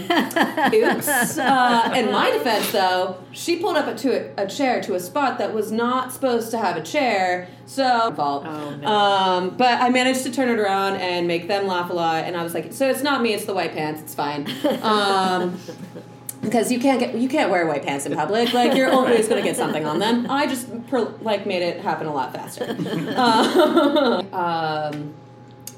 oops. 0.74 1.38
Uh, 1.38 1.94
in 1.96 2.12
my 2.12 2.32
defense, 2.32 2.72
though, 2.72 3.18
she 3.32 3.58
pulled 3.58 3.78
up 3.78 3.96
to 3.98 4.40
a, 4.40 4.46
a 4.46 4.48
chair 4.48 4.82
to 4.82 4.96
a 4.96 5.00
spot 5.00 5.38
that 5.40 5.54
was 5.54 5.72
not 5.72 6.12
supposed 6.12 6.52
to 6.52 6.58
have 6.58 6.78
a 6.78 6.82
chair, 6.82 7.48
so 7.66 8.14
fault. 8.16 8.46
Oh, 8.48 8.76
no. 8.76 8.88
Um, 8.88 9.50
but 9.58 9.82
I 9.82 9.90
managed 9.90 10.24
to 10.24 10.32
turn 10.32 10.50
it 10.50 10.60
around 10.60 10.98
and 10.98 11.28
make 11.28 11.48
them 11.48 11.68
laugh 11.68 11.90
a 11.90 11.94
lot, 11.94 12.26
and 12.26 12.38
I 12.38 12.44
was 12.44 12.54
like, 12.54 12.74
"So 12.74 12.90
it's 12.90 13.04
not 13.04 13.22
me; 13.22 13.34
it's 13.34 13.46
the 13.46 13.54
white 13.54 13.74
pants. 13.74 14.02
It's 14.02 14.16
fine." 14.16 14.48
Um, 14.82 15.60
because 16.44 16.72
you 16.72 16.80
can't 16.80 17.00
get 17.00 17.16
you 17.16 17.30
can't 17.30 17.50
wear 17.50 17.66
white 17.66 17.84
pants 17.84 18.06
in 18.06 18.14
public. 18.14 18.54
Like 18.54 18.76
you're 18.76 18.92
always 18.94 19.28
going 19.28 19.42
to 19.42 19.48
get 19.48 19.58
something 19.58 19.86
on 19.86 20.00
them. 20.00 20.30
I 20.30 20.46
just 20.46 20.88
per, 20.88 21.00
like 21.22 21.46
made 21.46 21.62
it 21.62 21.82
happen 21.82 22.06
a 22.06 22.14
lot 22.14 22.34
faster. 22.34 22.76
Uh, 23.16 24.24
um, 24.92 25.14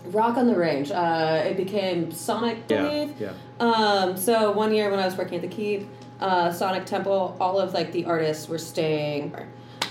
Rock 0.08 0.38
on 0.38 0.48
the 0.48 0.56
Range. 0.56 0.92
Uh, 0.92 1.44
it 1.46 1.58
became 1.58 2.12
Sonic. 2.12 2.58
I 2.70 2.74
Yeah, 2.74 2.82
believe. 2.90 3.22
yeah. 3.22 3.32
Um, 3.60 4.18
so 4.18 4.52
one 4.52 4.74
year 4.74 4.90
when 4.92 5.00
I 5.00 5.06
was 5.06 5.18
working 5.18 5.36
at 5.36 5.42
the 5.42 5.48
Keep, 5.48 5.88
uh, 6.20 6.52
Sonic 6.52 6.86
Temple, 6.86 7.36
all 7.40 7.60
of 7.60 7.74
like 7.74 7.92
the 7.92 8.06
artists 8.06 8.48
were 8.48 8.58
staying, 8.58 9.36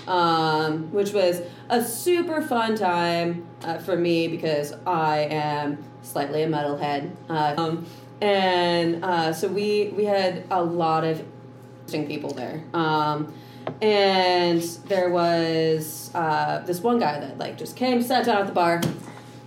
um, 0.07 0.91
which 0.91 1.13
was 1.13 1.41
a 1.69 1.83
super 1.83 2.41
fun 2.41 2.75
time 2.75 3.45
uh, 3.63 3.77
for 3.77 3.95
me 3.95 4.27
because 4.27 4.73
I 4.85 5.19
am 5.31 5.83
slightly 6.01 6.43
a 6.43 6.47
metalhead. 6.47 7.11
Uh, 7.29 7.55
um, 7.57 7.85
and 8.21 9.03
uh, 9.03 9.33
so 9.33 9.47
we 9.47 9.93
we 9.95 10.05
had 10.05 10.45
a 10.51 10.63
lot 10.63 11.03
of 11.03 11.23
interesting 11.85 12.07
people 12.07 12.31
there. 12.33 12.63
Um, 12.73 13.33
and 13.81 14.61
there 14.87 15.09
was 15.09 16.11
uh, 16.13 16.59
this 16.65 16.81
one 16.81 16.99
guy 16.99 17.19
that 17.19 17.37
like 17.37 17.57
just 17.57 17.75
came, 17.75 18.01
sat 18.01 18.25
down 18.25 18.37
at 18.41 18.47
the 18.47 18.53
bar, 18.53 18.81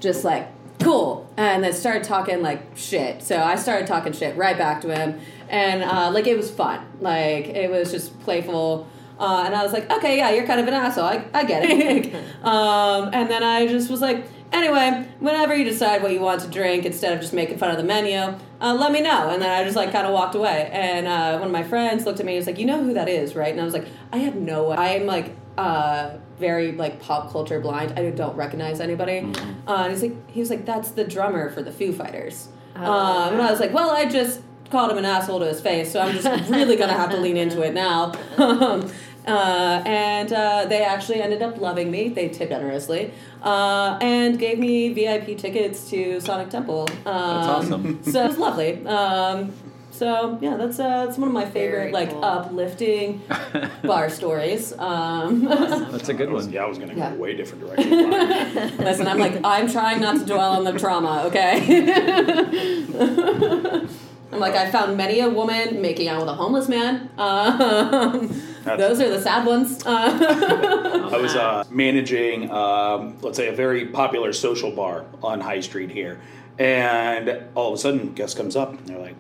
just 0.01 0.25
like 0.25 0.49
cool, 0.89 1.31
and 1.37 1.63
then 1.63 1.73
started 1.73 2.03
talking 2.05 2.43
like 2.43 2.77
shit. 2.77 3.23
So 3.23 3.43
I 3.43 3.57
started 3.57 3.87
talking 3.87 4.13
shit 4.13 4.37
right 4.37 4.57
back 4.57 4.81
to 4.83 4.95
him, 4.95 5.21
and 5.49 5.83
uh, 5.83 6.11
like 6.11 6.27
it 6.27 6.37
was 6.37 6.51
fun, 6.51 6.87
like 7.01 7.47
it 7.49 7.71
was 7.71 7.91
just 7.91 8.19
playful. 8.21 8.89
Uh, 9.19 9.43
and 9.45 9.55
I 9.55 9.65
was 9.65 9.73
like, 9.73 9.91
okay, 9.91 10.17
yeah, 10.17 10.31
you're 10.31 10.47
kind 10.47 10.61
of 10.61 10.69
an 10.69 10.75
asshole. 10.75 11.05
I, 11.05 11.25
I 11.35 11.45
get 11.45 11.65
it. 11.65 12.15
um, 12.45 13.11
and 13.13 13.29
then 13.29 13.43
I 13.43 13.67
just 13.67 13.91
was 13.91 14.01
like, 14.01 14.25
anyway, 14.53 15.09
whenever 15.19 15.57
you 15.57 15.65
decide 15.65 16.05
what 16.05 16.13
you 16.13 16.21
want 16.21 16.41
to 16.43 16.49
drink, 16.49 16.85
instead 16.85 17.13
of 17.13 17.21
just 17.21 17.33
making 17.33 17.59
fun 17.59 17.73
of 17.73 17.79
the 17.79 17.83
menu, 17.83 18.39
uh, 18.61 18.75
let 18.75 18.93
me 18.93 19.01
know. 19.01 19.31
And 19.31 19.43
then 19.43 19.51
I 19.51 19.65
just 19.65 19.75
like 19.75 19.91
kind 19.91 20.07
of 20.07 20.13
walked 20.13 20.37
away. 20.37 20.71
And 20.73 21.09
uh, 21.09 21.37
one 21.39 21.49
of 21.49 21.53
my 21.53 21.65
friends 21.65 22.07
looked 22.07 22.21
at 22.21 22.27
me 22.27 22.35
and 22.35 22.39
was 22.39 22.47
like, 22.47 22.59
you 22.59 22.67
know 22.67 22.83
who 22.83 22.95
that 22.95 23.09
is, 23.09 23.35
right? 23.35 23.51
And 23.51 23.61
I 23.61 23.65
was 23.65 23.75
like, 23.75 23.89
I 24.13 24.19
have 24.19 24.37
no. 24.37 24.71
I'm 24.71 25.07
like 25.07 25.35
uh, 25.59 26.19
very 26.39 26.73
like 26.73 27.01
pop 27.01 27.31
culture 27.33 27.61
blind. 27.61 27.99
I 27.99 28.11
don't 28.11 28.37
recognize 28.37 28.81
anybody. 28.81 29.19
Uh, 29.67 29.85
and 29.85 29.93
he's 29.93 30.03
like, 30.03 30.31
he 30.31 30.41
was 30.41 30.51
like, 30.51 30.65
that's 30.65 30.93
the 30.93 31.05
drummer 31.05 31.51
for 31.51 31.63
the 31.63 31.73
Foo 31.73 31.93
Fighters. 31.93 32.49
Um, 32.75 33.35
and 33.35 33.43
I 33.43 33.51
was 33.51 33.61
like, 33.61 33.73
well, 33.73 33.91
I 33.91 34.05
just 34.05 34.41
called 34.71 34.91
him 34.91 34.99
an 34.99 35.05
asshole 35.05 35.41
to 35.41 35.47
his 35.47 35.61
face, 35.61 35.93
so 35.93 36.01
I'm 36.01 36.15
just 36.15 36.51
really 36.51 36.77
gonna 36.77 36.93
have 36.93 37.11
to 37.11 37.17
lean 37.17 37.37
into 37.37 37.63
it 37.63 37.75
now. 37.75 38.13
uh, 38.39 38.89
and 39.27 40.33
uh, 40.33 40.67
they 40.67 40.85
actually 40.85 41.21
ended 41.21 41.43
up 41.43 41.59
loving 41.59 41.91
me. 41.91 42.09
They 42.09 42.29
tipped 42.29 42.51
generously 42.51 43.13
uh, 43.43 43.99
and 44.01 44.39
gave 44.39 44.59
me 44.59 44.91
VIP 44.91 45.39
tickets 45.39 45.91
to 45.91 46.21
Sonic 46.21 46.51
Temple. 46.51 46.89
Um, 47.05 47.05
That's 47.05 47.49
awesome. 47.49 48.03
So 48.05 48.25
it 48.25 48.29
was 48.29 48.39
lovely. 48.39 48.87
Um, 48.87 49.53
so 49.99 50.39
yeah, 50.41 50.57
that's 50.57 50.79
uh, 50.79 51.05
that's 51.07 51.19
one 51.19 51.29
of 51.29 51.35
my 51.35 51.45
favorite 51.45 51.91
Very 51.91 51.93
like 51.93 52.11
cool. 52.11 52.25
uplifting 52.25 53.21
bar 53.83 54.09
stories. 54.09 54.73
Um, 54.79 55.45
That's 55.45 56.09
a 56.09 56.15
good 56.15 56.31
one. 56.33 56.51
yeah, 56.53 56.65
I 56.65 56.69
was 56.69 56.79
going 56.79 56.91
to 56.91 56.95
go 56.95 57.01
Yeah. 57.01 57.13
a 57.15 57.17
way 57.17 57.35
different 57.35 57.67
direction. 57.67 57.91
listen, 58.79 59.07
I'm 59.09 59.19
like 59.19 59.41
I'm 59.45 59.69
trying 59.69 60.01
not 60.01 60.19
to 60.21 60.25
dwell 60.25 60.53
on 60.57 60.65
the 60.65 60.79
trauma. 60.79 61.25
Okay. 61.27 61.59
I'm 64.31 64.41
like 64.41 64.55
I 64.55 64.71
found 64.71 64.97
many 64.97 65.21
a 65.21 65.29
woman 65.29 65.81
making 65.81 66.09
out 66.09 66.21
with 66.21 66.29
a 66.29 66.35
homeless 66.35 66.69
man. 66.69 67.09
Um, 67.17 68.29
those 68.65 69.01
are 69.01 69.09
the 69.09 69.21
sad 69.21 69.47
ones. 69.47 69.85
Uh, 69.87 71.09
I 71.13 71.17
was 71.17 71.35
uh, 71.35 71.65
managing, 71.71 72.51
um, 72.51 73.17
let's 73.23 73.39
say, 73.39 73.49
a 73.49 73.53
very 73.53 73.87
popular 73.87 74.33
social 74.35 74.71
bar 74.71 75.07
on 75.23 75.41
High 75.41 75.61
Street 75.61 75.91
here, 75.91 76.21
and 76.59 77.43
all 77.55 77.69
of 77.69 77.75
a 77.75 77.79
sudden, 77.79 78.13
guest 78.13 78.37
comes 78.37 78.55
up, 78.55 78.73
and 78.73 78.87
they're 78.87 78.99
like, 78.99 79.15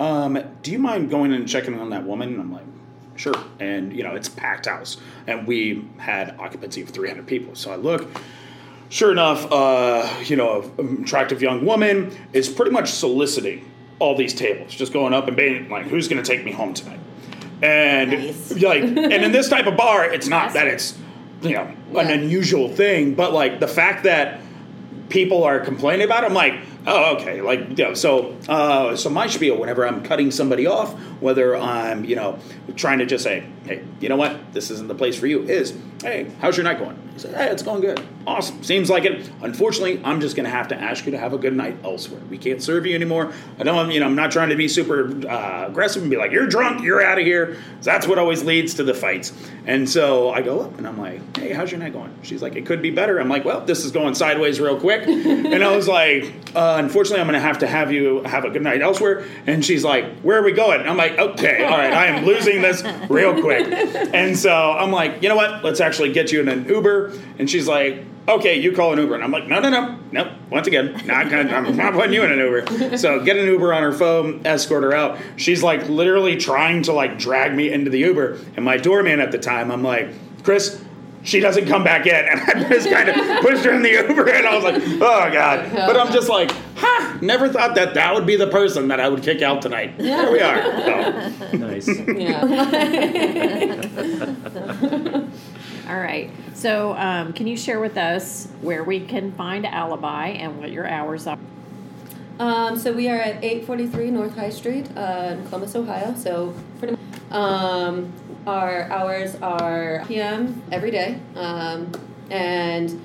um, 0.00 0.38
"Do 0.62 0.72
you 0.72 0.78
mind 0.78 1.10
going 1.10 1.32
and 1.32 1.48
checking 1.48 1.78
on 1.78 1.90
that 1.90 2.04
woman?" 2.04 2.30
And 2.30 2.40
I'm 2.40 2.52
like, 2.52 2.64
"Sure." 3.16 3.34
And 3.60 3.94
you 3.94 4.02
know, 4.02 4.14
it's 4.14 4.28
a 4.28 4.32
packed 4.32 4.66
house, 4.66 4.96
and 5.26 5.46
we 5.46 5.84
had 5.98 6.34
occupancy 6.38 6.82
of 6.82 6.88
300 6.88 7.26
people. 7.26 7.54
So 7.54 7.70
I 7.70 7.76
look. 7.76 8.08
Sure 8.88 9.12
enough, 9.12 9.46
uh, 9.52 10.04
you 10.24 10.34
know, 10.34 10.68
an 10.78 11.04
attractive 11.04 11.40
young 11.40 11.64
woman 11.64 12.10
is 12.32 12.48
pretty 12.48 12.72
much 12.72 12.90
soliciting 12.90 13.70
all 14.00 14.16
these 14.16 14.34
tables, 14.34 14.74
just 14.74 14.92
going 14.92 15.14
up 15.14 15.28
and 15.28 15.36
being 15.36 15.68
like, 15.68 15.86
"Who's 15.86 16.08
going 16.08 16.20
to 16.20 16.28
take 16.28 16.44
me 16.44 16.50
home 16.50 16.74
tonight?" 16.74 16.98
And 17.62 18.10
Nice. 18.10 18.50
like, 18.62 18.82
and 18.82 18.96
in 19.12 19.30
this 19.30 19.48
type 19.48 19.66
of 19.66 19.76
bar, 19.76 20.04
it's 20.12 20.26
not 20.26 20.54
that 20.54 20.66
it's 20.66 20.98
you 21.40 21.52
know 21.52 21.72
an 21.96 22.10
unusual 22.10 22.68
thing, 22.68 23.14
but 23.14 23.32
like 23.32 23.60
the 23.60 23.68
fact 23.68 24.02
that 24.04 24.40
people 25.08 25.44
are 25.44 25.60
complaining 25.60 26.04
about 26.06 26.24
it, 26.24 26.26
I'm 26.26 26.34
like, 26.34 26.54
oh, 26.86 27.16
okay, 27.16 27.40
like 27.40 27.78
you 27.78 27.84
know, 27.84 27.94
so 27.94 28.36
uh, 28.48 28.96
so 28.96 29.10
my 29.10 29.26
spiel 29.26 29.56
whenever 29.58 29.86
I'm 29.86 30.02
cutting 30.02 30.30
somebody 30.30 30.66
off, 30.66 30.92
whether 31.20 31.56
I'm 31.56 32.04
you 32.04 32.16
know 32.16 32.38
trying 32.76 32.98
to 32.98 33.06
just 33.06 33.24
say, 33.24 33.44
hey, 33.64 33.82
you 34.00 34.08
know 34.08 34.16
what, 34.16 34.52
this 34.52 34.70
isn't 34.70 34.88
the 34.88 34.94
place 34.94 35.18
for 35.18 35.26
you, 35.26 35.42
is 35.42 35.76
hey, 36.02 36.30
how's 36.40 36.56
your 36.56 36.64
night 36.64 36.78
going? 36.78 36.96
I 37.14 37.18
say, 37.18 37.32
hey, 37.32 37.48
it's 37.50 37.62
going 37.62 37.80
good, 37.80 38.02
awesome, 38.26 38.62
seems 38.62 38.88
like 38.88 39.04
it. 39.04 39.30
Unfortunately, 39.42 40.00
I'm 40.04 40.20
just 40.20 40.36
gonna 40.36 40.48
have 40.50 40.68
to 40.68 40.76
ask 40.76 41.04
you 41.04 41.12
to 41.12 41.18
have 41.18 41.32
a 41.32 41.38
good 41.38 41.54
night 41.54 41.78
elsewhere. 41.84 42.20
We 42.30 42.38
can't 42.38 42.62
serve 42.62 42.86
you 42.86 42.94
anymore. 42.94 43.32
I 43.58 43.64
know 43.64 43.78
I'm, 43.78 43.90
you 43.90 44.00
know, 44.00 44.06
I'm 44.06 44.16
not 44.16 44.30
trying 44.30 44.50
to 44.50 44.56
be 44.56 44.68
super 44.68 45.28
uh, 45.28 45.66
aggressive 45.68 46.02
and 46.02 46.10
be 46.10 46.16
like, 46.16 46.32
you're 46.32 46.46
drunk, 46.46 46.82
you're 46.82 47.02
out 47.02 47.18
of 47.18 47.24
here. 47.24 47.58
That's 47.82 48.06
what 48.06 48.18
always 48.18 48.44
leads 48.44 48.74
to 48.74 48.84
the 48.84 48.94
fights. 48.94 49.32
And 49.66 49.88
so 49.88 50.30
I 50.30 50.42
go 50.42 50.60
up 50.60 50.78
and 50.78 50.86
I'm 50.86 50.98
like, 50.98 51.36
hey, 51.36 51.52
how's 51.52 51.70
your 51.70 51.80
night 51.80 51.92
going? 51.92 52.14
She's 52.22 52.42
like, 52.42 52.56
it 52.56 52.66
could 52.66 52.82
be 52.82 52.90
better. 52.90 53.18
I'm 53.18 53.28
like, 53.28 53.44
well, 53.44 53.60
this 53.60 53.84
is 53.84 53.92
going 53.92 54.14
sideways 54.14 54.60
real 54.60 54.78
quick. 54.78 55.02
and 55.06 55.62
I 55.62 55.76
was 55.76 55.86
like, 55.86 56.32
uh, 56.54 56.76
unfortunately, 56.78 57.20
I'm 57.20 57.26
going 57.26 57.40
to 57.40 57.46
have 57.46 57.58
to 57.58 57.66
have 57.66 57.92
you 57.92 58.22
have 58.24 58.44
a 58.44 58.50
good 58.50 58.62
night 58.62 58.82
elsewhere. 58.82 59.24
And 59.46 59.64
she's 59.64 59.84
like, 59.84 60.20
where 60.20 60.38
are 60.38 60.42
we 60.42 60.52
going? 60.52 60.86
I'm 60.86 60.96
like, 60.96 61.18
okay, 61.18 61.64
all 61.64 61.78
right, 61.78 61.92
I 61.92 62.06
am 62.06 62.24
losing 62.24 62.62
this 62.62 62.82
real 63.08 63.40
quick. 63.40 63.66
And 64.14 64.38
so 64.38 64.52
I'm 64.52 64.90
like, 64.90 65.22
you 65.22 65.28
know 65.28 65.36
what? 65.36 65.64
Let's 65.64 65.80
actually 65.80 66.12
get 66.12 66.32
you 66.32 66.40
in 66.40 66.48
an 66.48 66.68
Uber. 66.68 67.12
And 67.38 67.48
she's 67.48 67.68
like, 67.68 68.04
okay, 68.28 68.60
you 68.60 68.72
call 68.72 68.92
an 68.92 68.98
Uber. 68.98 69.14
And 69.14 69.24
I'm 69.24 69.30
like, 69.30 69.48
no, 69.48 69.60
no, 69.60 69.70
no, 69.70 69.98
nope. 70.12 70.28
Once 70.50 70.66
again, 70.66 71.00
not 71.06 71.30
gonna, 71.30 71.52
I'm 71.52 71.76
not 71.76 71.94
putting 71.94 72.12
you 72.12 72.22
in 72.22 72.32
an 72.32 72.38
Uber. 72.38 72.96
So 72.98 73.24
get 73.24 73.36
an 73.36 73.46
Uber 73.46 73.72
on 73.72 73.82
her 73.82 73.92
phone, 73.92 74.44
escort 74.44 74.82
her 74.82 74.92
out. 74.92 75.18
She's 75.36 75.62
like 75.62 75.88
literally 75.88 76.36
trying 76.36 76.82
to 76.84 76.92
like 76.92 77.18
drag 77.18 77.54
me 77.54 77.72
into 77.72 77.90
the 77.90 77.98
Uber. 78.00 78.38
And 78.56 78.64
my 78.64 78.76
doorman 78.76 79.20
at 79.20 79.32
the 79.32 79.38
time, 79.38 79.70
I'm 79.70 79.82
like, 79.82 80.08
Chris, 80.42 80.82
she 81.22 81.40
doesn't 81.40 81.66
come 81.66 81.84
back 81.84 82.06
in. 82.06 82.14
And 82.30 82.40
I 82.64 82.68
just 82.68 82.90
kind 82.90 83.08
of 83.08 83.14
pushed 83.42 83.64
her 83.64 83.72
in 83.72 83.82
the 83.82 83.90
Uber 83.90 84.28
and 84.30 84.46
I 84.46 84.54
was 84.54 84.64
like, 84.64 84.82
oh 84.82 85.30
God. 85.32 85.70
But 85.72 85.96
I'm 85.96 86.12
just 86.12 86.28
like, 86.28 86.50
ha! 86.76 87.18
Never 87.20 87.48
thought 87.48 87.74
that 87.74 87.94
that 87.94 88.14
would 88.14 88.26
be 88.26 88.36
the 88.36 88.46
person 88.48 88.88
that 88.88 89.00
I 89.00 89.08
would 89.08 89.22
kick 89.22 89.42
out 89.42 89.60
tonight. 89.62 89.96
There 89.98 90.30
we 90.32 90.40
are. 90.40 90.62
So, 90.62 91.56
Nice. 91.56 91.88
Yeah. 92.08 92.40
All 95.88 96.00
right. 96.00 96.30
So, 96.54 96.94
um, 96.96 97.32
can 97.32 97.46
you 97.46 97.56
share 97.56 97.80
with 97.80 97.96
us 97.96 98.46
where 98.60 98.84
we 98.84 99.00
can 99.00 99.32
find 99.32 99.66
Alibi 99.66 100.28
and 100.28 100.58
what 100.60 100.70
your 100.70 100.86
hours 100.86 101.26
are? 101.26 101.38
Um, 102.40 102.78
so 102.78 102.90
we 102.90 103.06
are 103.06 103.18
at 103.18 103.44
843 103.44 104.10
North 104.10 104.34
High 104.34 104.48
Street 104.48 104.88
uh, 104.96 105.36
in 105.36 105.44
Columbus, 105.48 105.76
Ohio. 105.76 106.14
So 106.14 106.54
pretty 106.78 106.96
much, 106.96 107.32
um, 107.32 108.10
our 108.46 108.84
hours 108.84 109.34
are 109.42 110.02
PM 110.08 110.62
every 110.72 110.90
day. 110.90 111.20
Um, 111.36 111.92
and 112.30 112.98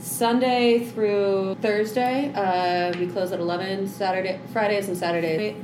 Sunday 0.00 0.80
through 0.84 1.54
Thursday, 1.62 2.32
uh, 2.34 2.98
we 2.98 3.06
close 3.06 3.30
at 3.30 3.38
11, 3.38 3.86
Saturday, 3.86 4.40
Fridays 4.52 4.88
and 4.88 4.96
Saturdays. 4.96 5.54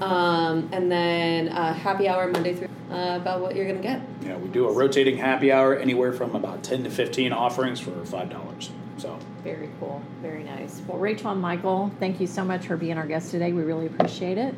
Um, 0.00 0.70
and 0.72 0.90
then 0.90 1.50
uh, 1.50 1.74
happy 1.74 2.08
hour 2.08 2.30
Monday 2.30 2.54
through 2.54 2.68
uh, 2.90 3.18
about 3.20 3.42
what 3.42 3.54
you're 3.54 3.66
going 3.66 3.76
to 3.76 3.82
get. 3.82 4.00
yeah, 4.22 4.36
we 4.36 4.48
do 4.48 4.66
a 4.66 4.72
rotating 4.72 5.18
happy 5.18 5.52
hour 5.52 5.76
anywhere 5.76 6.14
from 6.14 6.34
about 6.34 6.62
10 6.62 6.84
to 6.84 6.90
15 6.90 7.34
offerings 7.34 7.80
for 7.80 7.90
$5. 7.90 8.70
So, 8.98 9.18
Very 9.42 9.70
cool. 9.80 10.02
Very 10.20 10.44
nice. 10.44 10.80
Well, 10.86 10.98
Rachel 10.98 11.30
and 11.30 11.40
Michael, 11.40 11.90
thank 11.98 12.20
you 12.20 12.26
so 12.26 12.44
much 12.44 12.66
for 12.66 12.76
being 12.76 12.98
our 12.98 13.06
guest 13.06 13.30
today. 13.30 13.52
We 13.52 13.62
really 13.62 13.86
appreciate 13.86 14.38
it. 14.38 14.54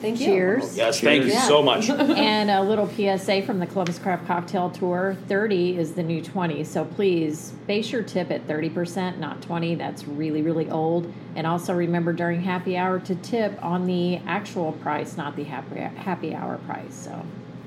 Thank 0.00 0.18
you. 0.18 0.26
Cheers. 0.26 0.76
yes, 0.78 1.00
thank 1.00 1.24
you 1.24 1.30
Cheers. 1.30 1.44
so 1.44 1.62
much. 1.62 1.90
and 1.90 2.50
a 2.50 2.62
little 2.62 2.88
PSA 2.88 3.42
from 3.42 3.58
the 3.58 3.66
Columbus 3.66 3.98
Craft 3.98 4.26
Cocktail 4.26 4.70
Tour 4.70 5.16
30 5.28 5.76
is 5.76 5.92
the 5.92 6.02
new 6.02 6.22
20. 6.22 6.64
So 6.64 6.86
please 6.86 7.52
base 7.66 7.92
your 7.92 8.02
tip 8.02 8.30
at 8.30 8.46
30%, 8.46 9.18
not 9.18 9.42
20. 9.42 9.74
That's 9.74 10.06
really, 10.06 10.40
really 10.40 10.70
old. 10.70 11.12
And 11.36 11.46
also 11.46 11.74
remember 11.74 12.14
during 12.14 12.40
happy 12.40 12.78
hour 12.78 12.98
to 13.00 13.14
tip 13.16 13.62
on 13.62 13.86
the 13.86 14.16
actual 14.26 14.72
price, 14.72 15.18
not 15.18 15.36
the 15.36 15.44
happy, 15.44 15.80
happy 15.80 16.34
hour 16.34 16.56
price. 16.66 16.94
So 16.94 17.22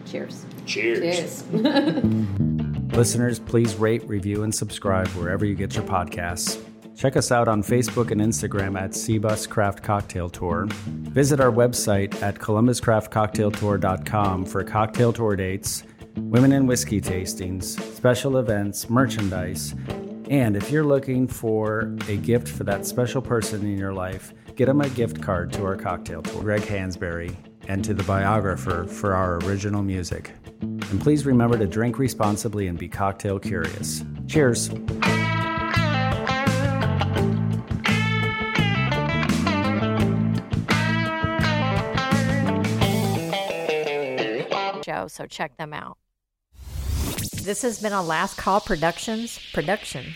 cheers. 0.05 0.45
Cheers. 0.65 1.43
Cheers. 1.51 2.49
Listeners, 2.95 3.39
please 3.39 3.75
rate, 3.75 4.07
review, 4.07 4.43
and 4.43 4.53
subscribe 4.53 5.07
wherever 5.09 5.45
you 5.45 5.55
get 5.55 5.73
your 5.73 5.83
podcasts. 5.83 6.63
Check 6.95 7.17
us 7.17 7.31
out 7.31 7.47
on 7.47 7.63
Facebook 7.63 8.11
and 8.11 8.21
Instagram 8.21 8.79
at 8.79 8.91
Seabus 8.91 9.49
Craft 9.49 9.81
Cocktail 9.81 10.29
Tour. 10.29 10.67
Visit 10.69 11.39
our 11.39 11.51
website 11.51 12.21
at 12.21 12.35
columbuscraftcocktailtour.com 12.35 14.45
for 14.45 14.63
cocktail 14.63 15.11
tour 15.11 15.35
dates, 15.35 15.85
women 16.17 16.51
and 16.51 16.67
whiskey 16.67 17.01
tastings, 17.01 17.81
special 17.95 18.37
events, 18.37 18.91
merchandise, 18.91 19.73
and 20.29 20.55
if 20.55 20.69
you're 20.69 20.85
looking 20.85 21.27
for 21.27 21.95
a 22.07 22.17
gift 22.17 22.47
for 22.47 22.63
that 22.63 22.85
special 22.85 23.23
person 23.23 23.65
in 23.65 23.75
your 23.77 23.93
life, 23.93 24.33
get 24.55 24.67
them 24.67 24.81
a 24.81 24.89
gift 24.89 25.19
card 25.19 25.51
to 25.53 25.65
our 25.65 25.75
cocktail 25.75 26.21
tour, 26.21 26.43
Greg 26.43 26.61
Hansberry, 26.61 27.35
and 27.67 27.83
to 27.83 27.95
the 27.95 28.03
biographer 28.03 28.85
for 28.85 29.15
our 29.15 29.39
original 29.39 29.81
music. 29.81 30.31
And 30.63 31.01
please 31.01 31.25
remember 31.25 31.57
to 31.57 31.67
drink 31.67 31.99
responsibly 31.99 32.67
and 32.67 32.77
be 32.77 32.87
cocktail 32.87 33.39
curious. 33.39 34.03
Cheers. 34.27 34.69
Show, 44.85 45.07
so 45.07 45.25
check 45.27 45.57
them 45.57 45.73
out. 45.73 45.97
This 47.43 47.61
has 47.63 47.81
been 47.81 47.93
a 47.93 48.01
Last 48.01 48.37
Call 48.37 48.61
Productions 48.61 49.39
production. 49.53 50.15